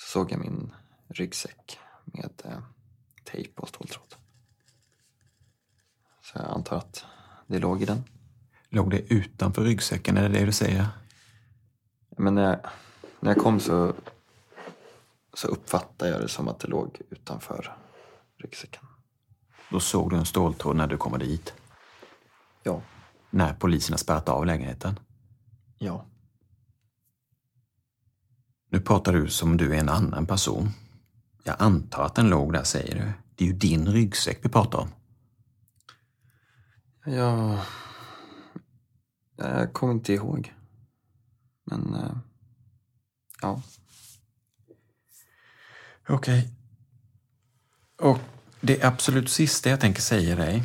så 0.00 0.08
såg 0.08 0.32
jag 0.32 0.40
min 0.40 0.74
ryggsäck 1.08 1.78
med 2.04 2.42
eh, 2.44 2.58
tejp 3.24 3.62
och 3.62 3.68
ståltråd. 3.68 4.14
Så 6.20 6.38
jag 6.38 6.50
antar 6.50 6.76
att 6.76 7.04
det 7.46 7.58
låg 7.58 7.82
i 7.82 7.84
den. 7.84 8.04
Låg 8.68 8.90
det 8.90 9.12
utanför 9.12 9.62
ryggsäcken, 9.62 10.16
är 10.16 10.28
det 10.28 10.38
det 10.38 10.44
du 10.44 10.52
säger? 10.52 10.86
Men 12.08 12.34
när 12.34 12.42
jag, 12.42 12.58
när 13.20 13.34
jag 13.34 13.42
kom 13.42 13.60
så, 13.60 13.94
så 15.34 15.48
uppfattade 15.48 16.10
jag 16.10 16.20
det 16.20 16.28
som 16.28 16.48
att 16.48 16.60
det 16.60 16.68
låg 16.68 17.00
utanför 17.10 17.76
ryggsäcken. 18.36 18.82
Då 19.70 19.80
såg 19.80 20.10
du 20.10 20.16
en 20.16 20.26
ståltråd 20.26 20.76
när 20.76 20.86
du 20.86 20.96
kommer 20.96 21.18
dit? 21.18 21.54
Ja. 22.62 22.82
När 23.30 23.54
polisen 23.54 23.92
har 23.92 23.98
spärrat 23.98 24.28
av 24.28 24.46
lägenheten? 24.46 25.00
Ja. 25.78 26.06
Nu 28.70 28.80
pratar 28.80 29.12
du 29.12 29.28
som 29.28 29.50
om 29.50 29.56
du 29.56 29.74
är 29.74 29.78
en 29.80 29.88
annan 29.88 30.26
person. 30.26 30.70
Jag 31.44 31.56
antar 31.58 32.04
att 32.04 32.14
den 32.14 32.28
låg 32.28 32.52
där, 32.52 32.62
säger 32.62 32.94
du. 32.94 33.12
Det 33.34 33.44
är 33.44 33.48
ju 33.48 33.54
din 33.54 33.88
ryggsäck 33.88 34.38
vi 34.42 34.48
pratar 34.48 34.78
om. 34.78 34.88
Ja, 37.04 37.64
jag 39.36 39.72
kommer 39.72 39.92
inte 39.92 40.12
ihåg. 40.12 40.54
Men, 41.64 41.94
eh, 41.94 42.16
ja. 43.42 43.62
Okej. 46.08 46.48
Och 48.00 48.18
det 48.60 48.82
absolut 48.82 49.30
sista 49.30 49.70
jag 49.70 49.80
tänker 49.80 50.02
säga 50.02 50.36
dig, 50.36 50.62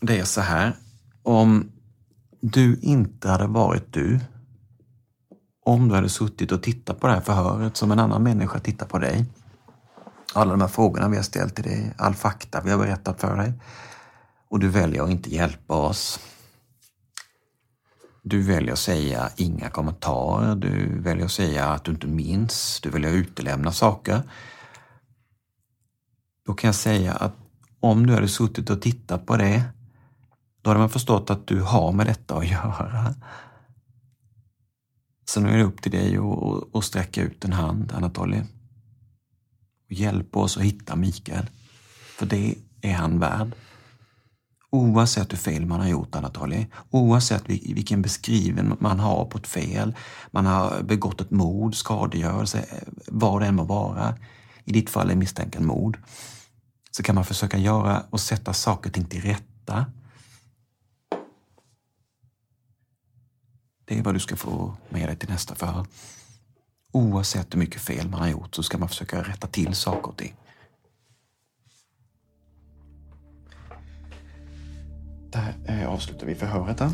det 0.00 0.18
är 0.18 0.24
så 0.24 0.40
här. 0.40 0.76
Om 1.22 1.72
du 2.40 2.78
inte 2.80 3.28
hade 3.28 3.46
varit 3.46 3.92
du, 3.92 4.20
om 5.64 5.88
du 5.88 5.94
hade 5.94 6.08
suttit 6.08 6.52
och 6.52 6.62
tittat 6.62 7.00
på 7.00 7.06
det 7.06 7.12
här 7.12 7.20
förhöret 7.20 7.76
som 7.76 7.92
en 7.92 7.98
annan 7.98 8.22
människa 8.22 8.58
tittar 8.58 8.86
på 8.86 8.98
dig, 8.98 9.24
alla 10.34 10.50
de 10.50 10.60
här 10.60 10.68
frågorna 10.68 11.08
vi 11.08 11.16
har 11.16 11.22
ställt 11.22 11.54
till 11.54 11.64
dig, 11.64 11.94
all 11.98 12.14
fakta 12.14 12.60
vi 12.64 12.70
har 12.70 12.78
berättat 12.78 13.20
för 13.20 13.36
dig, 13.36 13.52
och 14.48 14.60
du 14.60 14.68
väljer 14.68 15.02
att 15.02 15.10
inte 15.10 15.34
hjälpa 15.34 15.74
oss. 15.74 16.20
Du 18.22 18.42
väljer 18.42 18.72
att 18.72 18.78
säga 18.78 19.30
inga 19.36 19.70
kommentarer, 19.70 20.54
du 20.54 21.00
väljer 21.00 21.24
att 21.24 21.32
säga 21.32 21.68
att 21.68 21.84
du 21.84 21.90
inte 21.92 22.06
minns, 22.06 22.80
du 22.82 22.90
väljer 22.90 23.10
att 23.10 23.16
utelämna 23.16 23.72
saker. 23.72 24.22
Då 26.46 26.54
kan 26.54 26.68
jag 26.68 26.74
säga 26.74 27.12
att 27.12 27.32
om 27.80 28.06
du 28.06 28.14
hade 28.14 28.28
suttit 28.28 28.70
och 28.70 28.82
tittat 28.82 29.26
på 29.26 29.36
det, 29.36 29.62
då 30.62 30.70
hade 30.70 30.80
man 30.80 30.90
förstått 30.90 31.30
att 31.30 31.46
du 31.46 31.60
har 31.60 31.92
med 31.92 32.06
detta 32.06 32.36
att 32.36 32.50
göra. 32.50 33.14
Så 35.24 35.40
nu 35.40 35.48
är 35.48 35.56
det 35.56 35.64
upp 35.64 35.82
till 35.82 35.92
dig 35.92 36.18
att, 36.74 36.84
sträcka 36.84 37.22
ut 37.22 37.44
en 37.44 37.52
hand, 37.52 37.92
Anatoly. 37.92 38.40
Och 39.86 39.92
hjälp 39.92 40.36
oss 40.36 40.56
att 40.56 40.62
hitta 40.62 40.96
Mikael. 40.96 41.46
För 42.18 42.26
det 42.26 42.54
är 42.80 42.94
han 42.94 43.18
värd. 43.18 43.52
Oavsett 44.70 45.32
hur 45.32 45.36
fel 45.36 45.66
man 45.66 45.80
har 45.80 45.88
gjort 45.88 46.14
Anatoly, 46.14 46.66
oavsett 46.90 47.48
vilken 47.48 48.02
beskrivning 48.02 48.76
man 48.80 49.00
har 49.00 49.24
på 49.24 49.38
ett 49.38 49.46
fel, 49.46 49.94
man 50.30 50.46
har 50.46 50.82
begått 50.82 51.20
ett 51.20 51.30
mord, 51.30 51.74
skadegörelse, 51.74 52.64
vad 53.06 53.42
det 53.42 53.46
än 53.46 53.54
må 53.54 53.64
vara. 53.64 54.14
I 54.64 54.72
ditt 54.72 54.90
fall 54.90 55.10
är 55.10 55.14
misstänken 55.14 55.66
mord. 55.66 55.98
Så 56.90 57.02
kan 57.02 57.14
man 57.14 57.24
försöka 57.24 57.58
göra 57.58 58.02
och 58.10 58.20
sätta 58.20 58.52
saker 58.52 58.90
och 58.90 58.94
ting 58.94 59.04
till 59.04 59.22
rätta. 59.22 59.86
Det 63.84 63.98
är 63.98 64.02
vad 64.02 64.14
du 64.14 64.20
ska 64.20 64.36
få 64.36 64.76
med 64.88 65.08
dig 65.08 65.16
till 65.16 65.28
nästa 65.28 65.54
förhör. 65.54 65.86
Oavsett 66.92 67.54
hur 67.54 67.58
mycket 67.58 67.80
fel 67.80 68.08
man 68.08 68.20
har 68.20 68.28
gjort 68.28 68.54
så 68.54 68.62
ska 68.62 68.78
man 68.78 68.88
försöka 68.88 69.22
rätta 69.22 69.46
till 69.46 69.74
saker 69.74 70.08
och 70.08 70.16
ting. 70.16 70.34
Där 75.32 75.54
eh, 75.66 75.88
avslutar 75.88 76.26
vi 76.26 76.34
förhöret. 76.34 76.78
Då. 76.78 76.90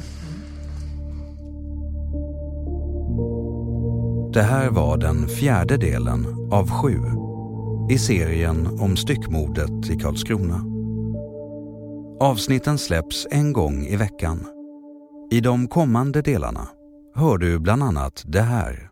Det 4.33 4.43
här 4.43 4.71
var 4.71 4.97
den 4.97 5.29
fjärde 5.29 5.77
delen 5.77 6.49
av 6.53 6.71
sju 6.71 6.99
i 7.91 7.99
serien 7.99 8.81
om 8.81 8.97
styckmordet 8.97 9.91
i 9.91 9.97
Karlskrona. 9.99 10.65
Avsnitten 12.21 12.79
släpps 12.79 13.27
en 13.31 13.53
gång 13.53 13.87
i 13.87 13.97
veckan. 13.97 14.47
I 15.31 15.41
de 15.41 15.69
kommande 15.69 16.23
delarna 16.23 16.69
hör 17.15 17.39
du 17.39 17.59
bland 17.59 17.83
annat 17.83 18.23
det 18.27 18.43
här. 18.43 18.91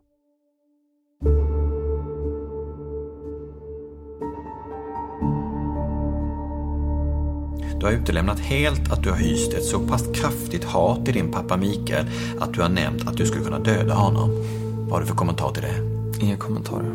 Du 7.81 7.87
har 7.87 7.93
utelämnat 7.93 8.41
helt 8.41 8.93
att 8.93 9.03
du 9.03 9.11
har 9.11 9.17
hyst 9.17 9.55
ett 9.55 9.65
så 9.65 9.79
pass 9.79 10.05
kraftigt 10.15 10.65
hat 10.65 11.05
till 11.05 11.15
din 11.15 11.33
pappa 11.33 11.57
Mikael 11.57 12.07
att 12.41 12.55
du 12.55 12.63
har 12.63 12.69
nämnt 12.69 13.09
att 13.09 13.17
du 13.17 13.27
skulle 13.27 13.45
kunna 13.45 13.59
döda 13.59 13.95
honom. 13.95 14.31
Vad 14.79 14.93
har 14.93 15.01
du 15.01 15.07
för 15.07 15.15
kommentar 15.15 15.51
till 15.51 15.63
det? 15.63 16.25
Inga 16.25 16.37
kommentarer. 16.37 16.93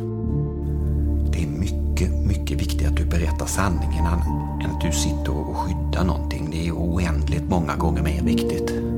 Det 1.32 1.44
är 1.44 1.48
mycket, 1.48 2.12
mycket 2.28 2.62
viktigt 2.62 2.88
att 2.88 2.98
du 2.98 3.06
berättar 3.06 3.46
sanningen 3.46 4.06
än 4.06 4.72
att 4.72 4.82
du 4.82 4.92
sitter 4.92 5.38
och 5.38 5.58
skyddar 5.58 6.04
någonting. 6.04 6.50
Det 6.52 6.68
är 6.68 6.72
oändligt 6.72 7.50
många 7.50 7.76
gånger 7.76 8.04
mer 8.04 8.22
viktigt. 8.24 8.93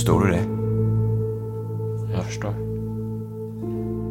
Förstår 0.00 0.20
du 0.20 0.30
det? 0.30 0.44
Jag 2.14 2.24
förstår. 2.24 2.54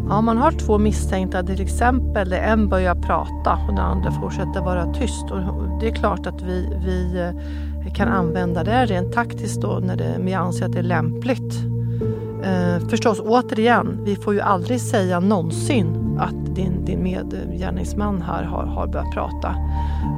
Ja, 0.10 0.22
man 0.22 0.38
har 0.38 0.52
två 0.52 0.78
misstänkta, 0.78 1.44
till 1.44 1.62
exempel 1.62 2.30
där 2.30 2.38
en 2.38 2.70
börjar 2.70 2.96
prata 2.96 3.60
och 3.68 3.76
den 3.76 3.86
andra 3.86 4.12
fortsätter 4.12 4.62
vara 4.62 4.94
tyst. 4.94 5.32
Och 5.32 5.40
det 5.80 5.88
är 5.88 5.96
klart 5.96 6.28
att 6.28 6.42
vi, 6.42 6.78
vi 6.86 7.20
eh, 7.86 7.94
kan 7.94 8.08
använda 8.08 8.64
det 8.64 8.86
rent 8.86 9.14
taktiskt 9.14 9.62
då 9.62 9.80
när 9.84 9.96
det, 9.96 10.16
vi 10.20 10.34
anser 10.34 10.66
att 10.66 10.72
det 10.72 10.80
är 10.80 10.84
lämpligt. 10.84 11.54
Eh, 12.44 12.88
förstås, 12.88 13.20
återigen, 13.20 14.00
vi 14.04 14.16
får 14.16 14.34
ju 14.34 14.42
aldrig 14.42 14.82
säga 14.82 15.20
någonsin 15.20 16.18
att 16.20 16.56
din, 16.56 16.86
din 16.86 17.04
medgärningsman 17.04 18.22
här 18.22 18.44
har, 18.44 18.64
har 18.64 18.88
börjat 18.88 19.14
prata. 19.14 19.56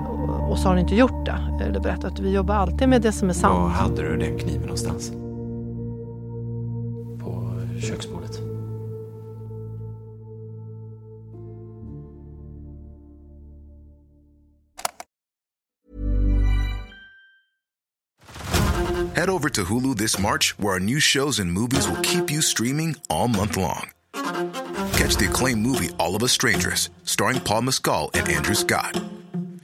Och, 0.09 0.51
och 0.51 0.57
så 0.57 0.63
har 0.63 0.75
han 0.75 0.79
inte 0.79 0.95
gjort 0.95 1.25
det, 1.25 1.63
eller 1.65 1.79
berättat. 1.79 2.19
Vi 2.19 2.33
jobbar 2.33 2.55
alltid 2.55 2.89
med 2.89 3.01
det 3.01 3.11
som 3.11 3.29
är 3.29 3.33
sant. 3.33 3.53
Var 3.53 3.69
hade 3.69 4.01
du 4.01 4.17
den 4.17 4.37
kniven 4.37 4.61
någonstans? 4.61 5.11
Köksbordet. 7.81 8.39
Head 19.15 19.29
over 19.29 19.49
to 19.49 19.63
Hulu 19.65 19.97
this 19.97 20.17
March, 20.17 20.57
where 20.57 20.73
our 20.73 20.79
new 20.79 20.99
shows 20.99 21.37
and 21.39 21.51
movies 21.51 21.87
will 21.87 22.01
keep 22.01 22.31
you 22.31 22.41
streaming 22.41 22.95
all 23.09 23.27
month 23.27 23.57
long. 23.57 23.91
Catch 24.13 25.17
the 25.17 25.27
acclaimed 25.29 25.61
movie 25.61 25.89
All 25.99 26.15
of 26.15 26.23
Us 26.23 26.31
Strangers, 26.31 26.89
starring 27.03 27.39
Paul 27.39 27.63
Mescal 27.63 28.09
and 28.13 28.27
Andrew 28.29 28.55
Scott. 28.55 28.99